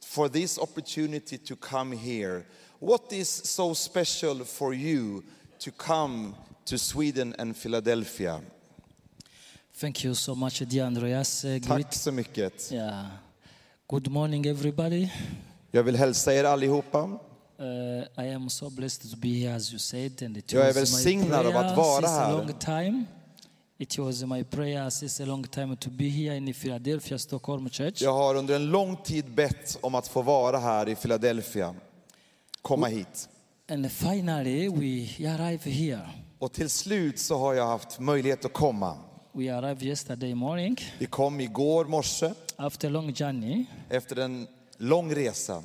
[0.00, 2.46] for this opportunity to come here.
[2.78, 5.24] What is so special for you
[5.58, 6.34] to come
[6.64, 8.40] to Sweden and Philadelphia?
[9.80, 11.44] Thank you so much, dear Andreas.
[11.44, 12.72] Uh, Tack så mycket.
[12.72, 13.06] Yeah.
[13.88, 15.08] Good morning, everybody.
[15.70, 17.18] Jag vill hälsa er allihopa.
[17.60, 20.72] Uh, I am so blessed to be here, as you said, and it Jag är
[20.72, 22.32] välsignad av att vara a här.
[22.32, 23.04] long time.
[23.78, 28.02] It was my prayer since a long time to be here in Philadelphia, Stockholm Church.
[28.02, 31.74] Jag har under en lång tid bett om att få vara här i Philadelphia.
[32.62, 33.28] Komma hit.
[33.68, 36.08] And finally, we arrived here.
[36.44, 38.96] Och till slut så har jag haft möjlighet att komma.
[39.32, 45.62] We arrived yesterday morning Vi kom igår morse after long journey, efter en lång resa.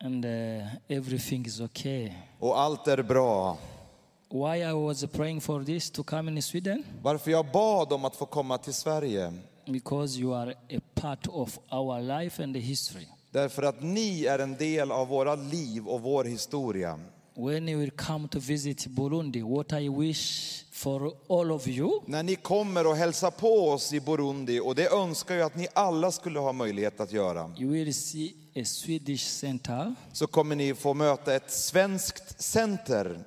[0.00, 2.12] and uh, everything is okay.
[2.38, 3.58] Och allt är bra.
[4.30, 6.82] Why I was praying for this to come in Sweden?
[7.02, 9.32] Varför jag bad om att få komma till Sverige?
[9.66, 13.06] Because you are a part of our life and history.
[13.30, 17.00] Därför att ni är en del av våra liv och vår historia.
[17.34, 22.22] When you will come to visit Burundi, what I wish for all of you När
[22.22, 26.12] ni kommer och hälsar på oss i Burundi, och det önskar jag att ni alla
[26.12, 30.94] skulle ha möjlighet att göra, you will see a Swedish center, så kommer ni få
[30.94, 33.24] möta ett svenskt center.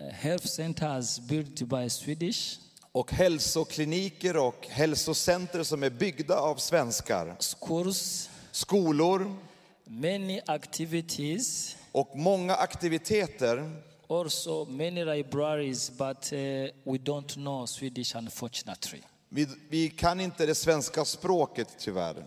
[0.00, 2.58] a health centers built by Swedish,
[2.92, 7.36] och hälsokliniker och hälsocenter som är byggda av svenskar.
[7.40, 9.36] schools, Skolor.
[9.84, 16.38] Many activities och många aktiviteter also many libraries, but uh,
[16.84, 19.02] we don't know Swedish, unfortunately.
[19.28, 22.24] Vi, vi kan inte det svenska språket tyvärr.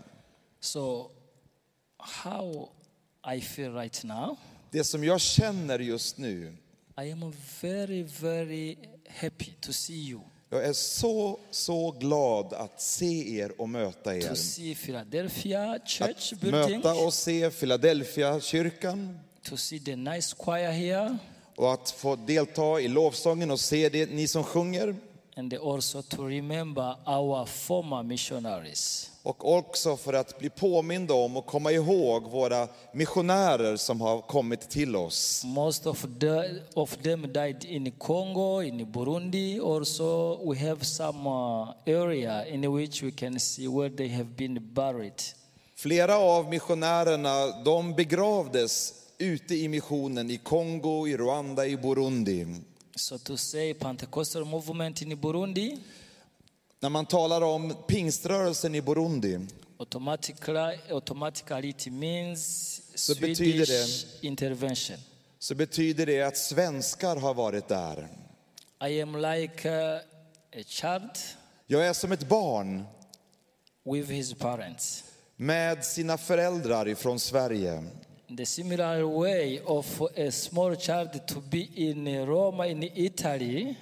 [0.59, 1.11] So,
[1.97, 2.69] how
[3.35, 4.37] I feel right now,
[4.71, 6.57] Det som jag känner just nu,
[7.01, 8.77] I am very, very
[9.09, 14.29] happy to see you, jag är så, så glad att se er och möta er.
[14.29, 20.71] to see Philadelphia Church building, Möta och se Philadelphia kyrkan to see the nice choir
[20.71, 21.17] here,
[21.55, 24.95] och att få delta i lovsången och se det, ni som sjunger.
[25.41, 29.09] and also to remember our former missionaries.
[29.23, 34.69] Och också för att bli påminda om och komma ihåg våra missionärer som har kommit
[34.69, 35.43] till oss.
[35.45, 39.59] Most of, the, of them died in Congo, in Burundi.
[39.59, 44.73] Also, we have some uh, area in which we can see where they have been
[44.73, 45.21] buried.
[45.75, 52.47] Flera av missionärerna de begravdes ute i missionen i Kongo, i Rwanda, i Burundi.
[52.95, 55.77] So to say Pentecostal movement in Burundi,
[56.79, 59.39] När man talar om pingströrelsen i Burundi
[59.77, 64.97] automatically, automatically it means Så betyder Swedish intervention.
[65.39, 68.07] så betyder det att svenskar har varit där.
[68.89, 69.99] I am like a
[70.67, 71.09] child
[71.67, 72.83] Jag är som ett barn
[73.85, 75.03] with his parents.
[75.35, 77.83] med sina föräldrar ifrån Sverige.
[78.37, 83.75] The similar way of a small child to be in Rome, in Italy,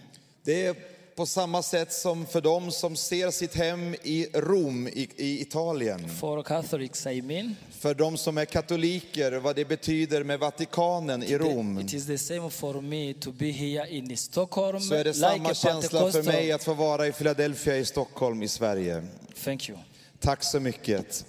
[0.43, 0.75] Det är
[1.15, 6.09] på samma sätt som för dem som ser sitt hem i Rom i, i Italien.
[6.09, 7.55] for Catholics, I mean.
[7.71, 11.79] För de som är katoliker, vad det betyder med Vatikanen i Rom.
[11.79, 15.53] It is the same for me to be here in Stockholm, Så är det samma
[15.53, 19.03] känsla för mig att få vara i Philadelphia i Stockholm i Sverige.
[19.43, 19.77] Thank you.
[20.19, 21.25] Tack så mycket.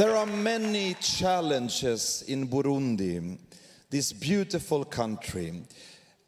[0.00, 3.36] There are many challenges in Burundi,
[3.90, 5.62] this beautiful country.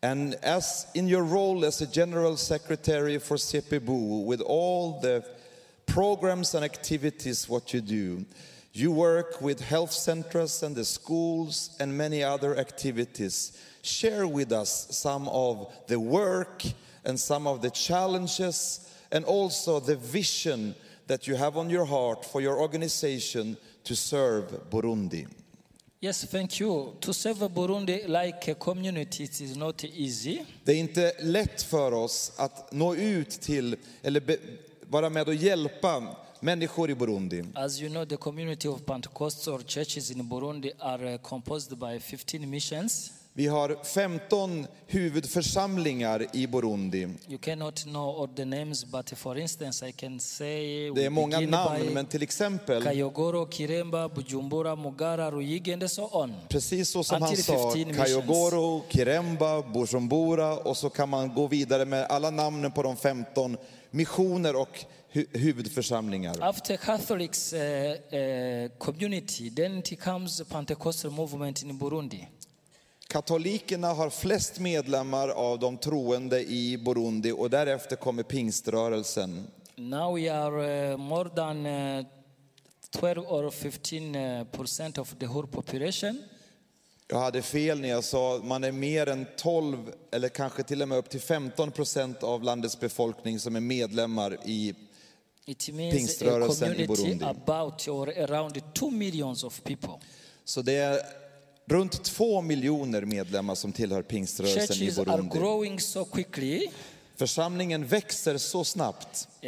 [0.03, 5.25] And as in your role as a general secretary for CPBU, with all the
[5.87, 8.27] programs and activities what you do,
[8.75, 13.59] you work with health centers and the schools and many other activities.
[13.81, 16.63] Share with us some of the work
[17.07, 20.75] and some of the challenges and also the vision
[21.07, 25.27] that you have on your heart for your organization to serve Burundi.
[26.01, 26.97] Yes, thank you.
[27.01, 30.45] To serve Burundi like a community, it is not easy.
[30.65, 34.37] Det är inte lätt för oss att nå ut till eller be,
[34.89, 37.45] vara med och hjälpa människor i Burundi.
[37.55, 43.13] As you know, the community of Pentecostal churches in Burundi are composed by 15 missions.
[43.35, 47.09] Vi har 15 huvudförsamlingar i Burundi.
[47.29, 51.41] You cannot know all the names, but for instance, I can say Det är många
[51.41, 56.35] namn, men till exempel, Kayogoro, Kiremba, Bujumbura, Mugara, Ruyigi, and so on.
[56.49, 61.85] precis så som han sa, 15 Kayogoro, Kiremba, Bujumbura och så kan man gå vidare
[61.85, 63.57] med alla namnen på de 15
[63.91, 66.37] missioner och hu huvudförsamlingar.
[66.41, 72.29] After Catholics uh, uh, community, then it comes the Pentecostal movement in Burundi.
[73.13, 79.47] Katolikerna har flest medlemmar av de troende i Burundi och därefter kommer pingströrelsen.
[79.77, 82.05] Now we are uh, more than uh,
[82.91, 86.23] 12 or 15 uh, percent of the whole population.
[87.09, 90.83] Jag hade fel när jag sa att man är mer än 12 eller kanske till
[90.83, 94.75] och med upp till 15 procent av landets befolkning som är medlemmar i
[95.47, 97.25] It means a Pingströrelsen i community Burundi.
[97.25, 99.95] about or around 2 millions of people.
[100.45, 101.22] Så det är
[101.67, 105.79] runt två miljoner medlemmar som tillhör pingströrelsen i Burundi.
[105.79, 106.69] so quickly.
[107.17, 109.29] Församlingen växer så snabbt.
[109.43, 109.47] A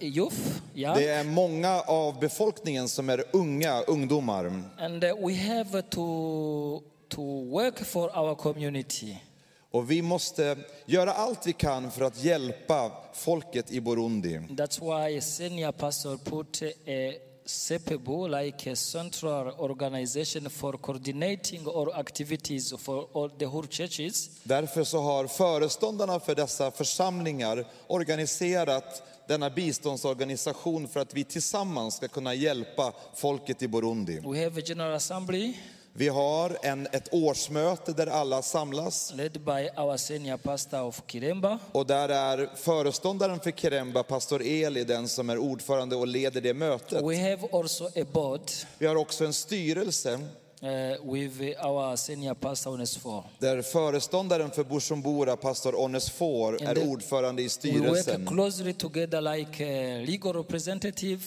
[0.00, 0.36] youth.
[0.74, 4.62] Det är många av befolkningen som är unga, ungdomar.
[4.78, 9.16] And uh, we have to, to work for our community.
[9.70, 10.56] Och vi måste
[10.86, 14.38] göra allt vi kan för att hjälpa folket i Burundi.
[14.38, 22.74] That's why senior pastor put a CEPEBU, like a central organization for coordinating our activities
[22.78, 24.30] for all the whole churches.
[24.42, 32.08] Därför så har föreståndarna för dessa församlingar organiserat denna biståndsorganisation för att vi tillsammans ska
[32.08, 34.20] kunna hjälpa folket i Burundi.
[34.20, 35.54] We have a general assembly
[35.92, 41.58] Vi har en, ett årsmöte där alla samlas led by our senior pastor of Kiremba.
[41.72, 46.54] och där är föreståndaren för Kiremba, pastor Eli, den som är ordförande och leder det
[46.54, 47.02] mötet.
[47.04, 48.40] We have also a board
[48.78, 53.24] Vi har också en styrelse uh, with our senior pastor Onesfor.
[53.38, 58.26] där föreståndaren för Bujumbura, pastor Onesfor, är ordförande i We work styrelsen.
[58.26, 59.64] closely together like
[60.06, 61.22] legal representative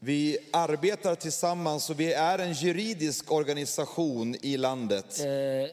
[0.00, 5.20] Vi arbetar tillsammans och vi är en juridisk organisation i landet.
[5.20, 5.66] uh,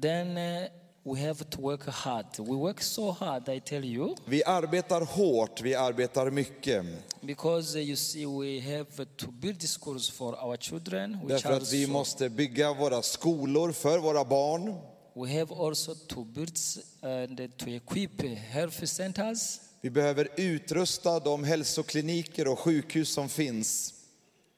[0.00, 0.68] then uh,
[1.04, 2.26] we have to work hard.
[2.38, 6.84] We work so hard, I tell you, Vi arbetar hårt, vi arbetar mycket.
[7.20, 11.86] because uh, you see, we have to build schools for our children, Därför att vi
[11.86, 14.74] måste bygga våra skolor för våra barn.
[15.16, 16.58] We have also to build
[17.02, 19.60] and to equip health centers.
[19.84, 23.94] Vi behöver utrusta de hälsokliniker och sjukhus som finns.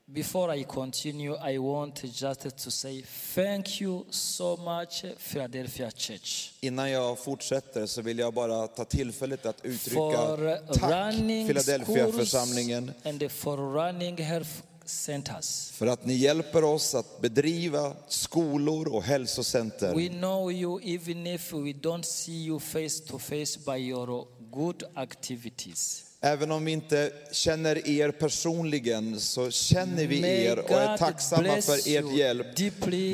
[0.04, 3.02] Before I continue, I want just to say
[3.34, 9.46] thank you so much, Philadelphia Church, Innan jag fortsätter så vill jag bara ta tillfället
[9.46, 10.26] att uttrycka
[10.72, 11.14] tack
[11.46, 14.50] Philadelphia församlingen and for running health
[14.84, 15.70] centers.
[15.70, 19.94] för att ni hjälper oss att bedriva skolor och hälsocenter.
[19.94, 24.26] We know you even if we don't see you face to face by your
[24.56, 26.04] good activities.
[26.20, 31.88] Även om vi inte känner er personligen så känner vi er och är tacksamma för
[31.88, 32.46] you hjälp.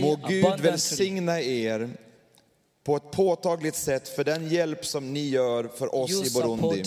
[0.00, 1.90] Må Gud välsigna er
[2.84, 6.82] på ett påtagligt sätt för den hjälp som ni gör för oss i Burundi.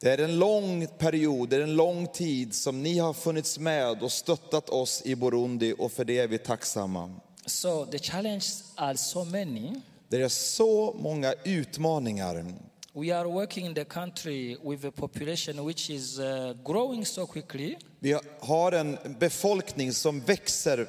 [0.00, 4.02] Det är en lång period, det är en lång tid som ni har funnits med
[4.02, 7.14] och stöttat oss i Burundi och för det är vi tacksamma.
[7.46, 9.80] So the challenges are so many.
[10.08, 12.44] Det är så många utmaningar.
[12.92, 17.76] We are working in the country with a population which is uh, growing so quickly.
[17.98, 20.88] Vi har en befolkning som växer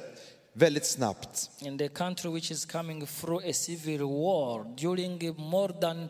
[0.52, 1.50] väldigt snabbt.
[1.58, 6.08] In the country which is coming through a civil war during more than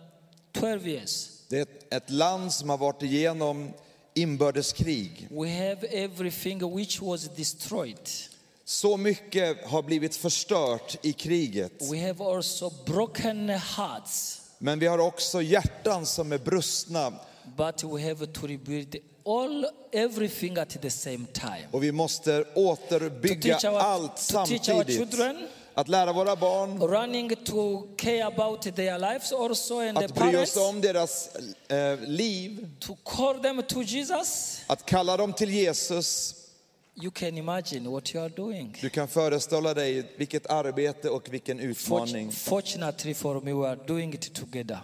[0.52, 1.28] 12 years.
[1.48, 3.72] Det är ett land som har varit igenom
[4.14, 5.28] inbördeskrig.
[5.30, 8.08] We have everything which was destroyed.
[8.68, 11.72] Så mycket har blivit förstört i kriget.
[11.90, 17.12] We have also broken hearts, Men vi har också hjärtan som är brustna
[17.56, 18.96] but we have to rebuild
[19.26, 21.68] all everything at the same time.
[21.70, 25.24] och vi måste återbygga our- allt samtidigt.
[25.74, 26.82] Att lära våra barn
[29.96, 31.28] att bry oss om deras
[31.68, 32.68] eh, liv,
[34.66, 36.37] att kalla dem till Jesus.
[37.00, 38.76] You can imagine what you are doing.
[38.80, 42.30] Du kan föreställa dig vilket arbete och vilken utmaning.
[42.30, 44.78] Fortu- Fortunately for me, we are doing it together.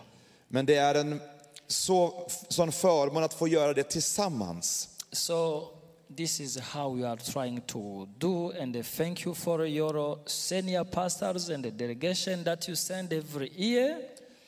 [0.48, 1.20] Men det är en
[1.66, 4.88] så, sån förmån att få göra det tillsammans.
[5.12, 5.68] So
[6.16, 11.50] this is how we are trying to do, and thank you for your senior pastors
[11.50, 13.98] and the delegation that you send every year.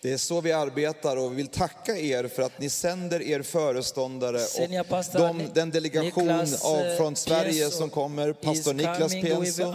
[0.07, 3.43] Det är så vi arbetar och vi vill tacka er för att ni sänder er
[3.43, 4.69] föreståndare och
[5.13, 6.31] de, den delegation
[6.65, 9.73] av, eh, från Sverige som kommer, pastor Niklas Pienso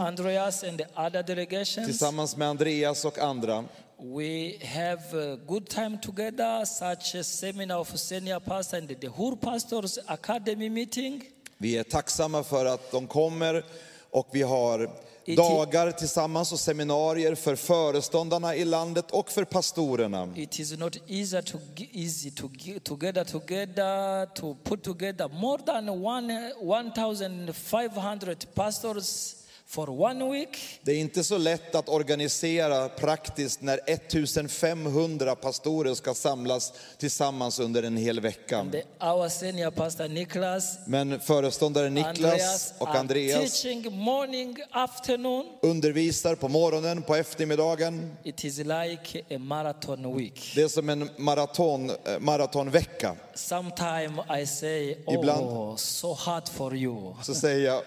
[1.86, 3.66] tillsammans med Andreas och andra.
[3.98, 9.36] We have a good time together, such a seminar of senior pastor and the Hur
[9.36, 11.24] Pastors Academy meeting.
[11.58, 13.66] Vi är tacksamma för att de kommer
[14.10, 14.90] och vi har
[15.36, 20.30] dagar tillsammans och seminarier för föreståndarna i landet och för pastorerna.
[20.36, 21.58] It is not easy to
[21.94, 29.36] easy to gi- to gather together to put together more than one 1,500 pastors
[29.72, 30.80] for one week.
[30.82, 37.84] Det är inte så lätt att organisera praktiskt när 1500 pastorer ska samlas tillsammans under
[37.84, 38.66] en hel vecka.
[38.72, 45.46] The, our senior pastor Nicholas, Men föreståndare Niklas Andreas och are Andreas teaching morning, afternoon.
[45.62, 48.12] undervisar på morgonen, på eftermiddagen.
[48.24, 50.52] It is like a marathon week.
[50.56, 53.16] Det är som en maraton, eh, maratonvecka.
[53.34, 57.14] Sometime I say, Ibland- oh, so hard for you.
[57.24, 57.82] Så säger jag,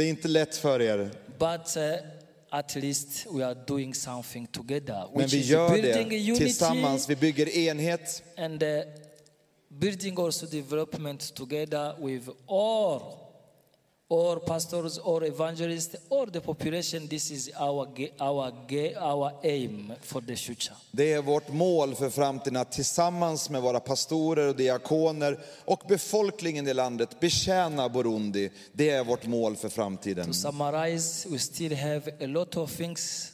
[0.00, 1.10] det är inte lätt för er.
[1.38, 1.82] But uh,
[2.50, 7.08] at least we are doing something together, Men vi gör det tillsammans.
[7.08, 8.68] Vi bygger enhet and uh,
[9.68, 13.02] building also development together with all,
[14.10, 17.08] all pastors, or evangelists, or the population.
[17.08, 17.88] This is our
[18.20, 18.52] our
[19.00, 20.74] our aim for the future.
[20.90, 26.68] Det är vårt mål för framtiden att tillsammans med våra pastorer och diakoner och befolkningen
[26.68, 28.50] i landet betjäna Burundi.
[28.72, 30.26] Det är vårt mål för framtiden.
[30.26, 33.32] To summarize, we still have a lot of things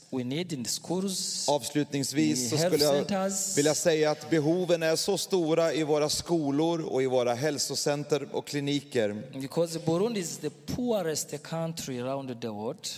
[1.49, 7.03] Avslutningsvis så skulle jag vilja säga att behoven är så stora i våra skolor och
[7.03, 9.23] i våra hälsocenter och kliniker.
[9.41, 12.89] Because Burundi is the poorest country around the world.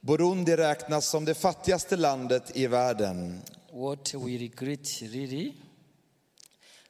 [0.00, 3.40] Burundi räknas som det fattigaste landet i världen.
[3.72, 5.52] What we regret really,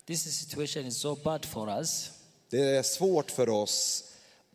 [0.07, 2.11] this situation is so bad for us.
[2.51, 4.05] Det är svårt för oss,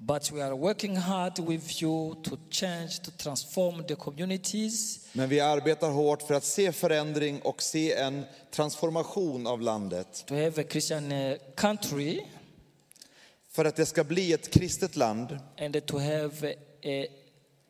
[0.04, 5.00] But we are working hard with you to change, to transform the communities.
[5.14, 10.24] men vi arbetar hårt för att se förändring och se en transformation av landet.
[10.28, 12.22] To have a Christian uh, country
[13.50, 17.06] för att det ska bli ett kristet land and to have a,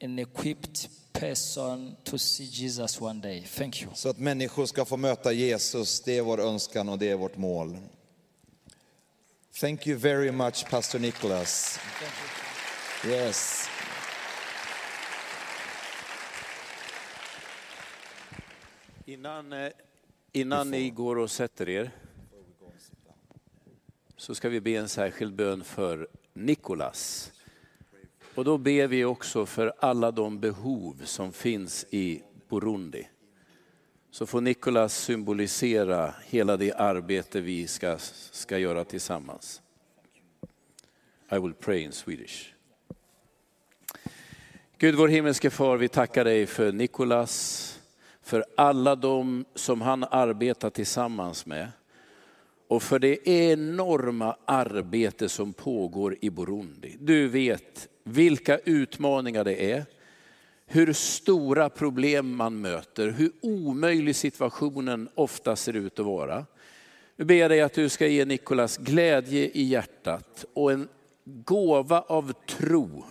[0.03, 0.77] an equipped
[1.13, 3.47] person to see Jesus one day.
[3.57, 3.91] Thank you.
[3.95, 6.01] så att människor ska få möta Jesus.
[6.01, 7.77] Det är vår önskan och det är vårt mål.
[9.53, 11.79] Thank you very much, Pastor Nicholas.
[13.05, 13.69] Yes.
[19.05, 19.69] Innan, eh,
[20.31, 21.91] innan ni går och sätter er
[24.17, 27.31] så ska vi be en särskild bön för Nikolas.
[28.35, 33.07] Och då ber vi också för alla de behov som finns i Burundi.
[34.13, 37.97] Så får Nikolas symbolisera hela det arbete vi ska,
[38.31, 39.61] ska göra tillsammans.
[41.31, 42.53] I will pray in Swedish.
[44.77, 47.79] Gud vår himmelske far, vi tackar dig för Nikolas,
[48.21, 51.71] för alla de som han arbetar tillsammans med
[52.67, 56.97] och för det enorma arbete som pågår i Burundi.
[56.99, 59.85] Du vet vilka utmaningar det är,
[60.71, 66.45] hur stora problem man möter, hur omöjlig situationen ofta ser ut att vara.
[67.15, 70.87] Nu ber jag dig att du ska ge Nikolas glädje i hjärtat och en
[71.23, 73.05] gåva av tro.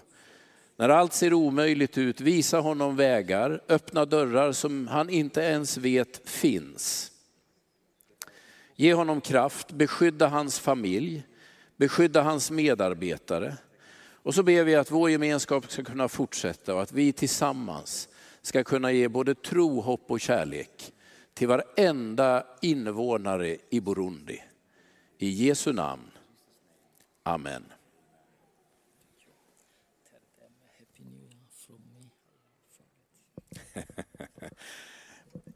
[0.76, 6.28] När allt ser omöjligt ut, visa honom vägar, öppna dörrar som han inte ens vet
[6.28, 7.12] finns.
[8.76, 11.22] Ge honom kraft, beskydda hans familj,
[11.76, 13.56] beskydda hans medarbetare.
[14.22, 18.08] Och så ber vi att vår gemenskap ska kunna fortsätta och att vi tillsammans
[18.42, 20.92] ska kunna ge både tro, hopp och kärlek
[21.34, 24.42] till varenda invånare i Burundi.
[25.18, 26.10] I Jesu namn.
[27.22, 27.64] Amen.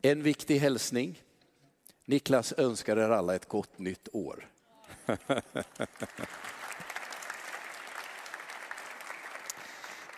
[0.02, 1.22] En viktig hälsning.
[2.04, 4.48] Niklas önskar er alla ett gott nytt år.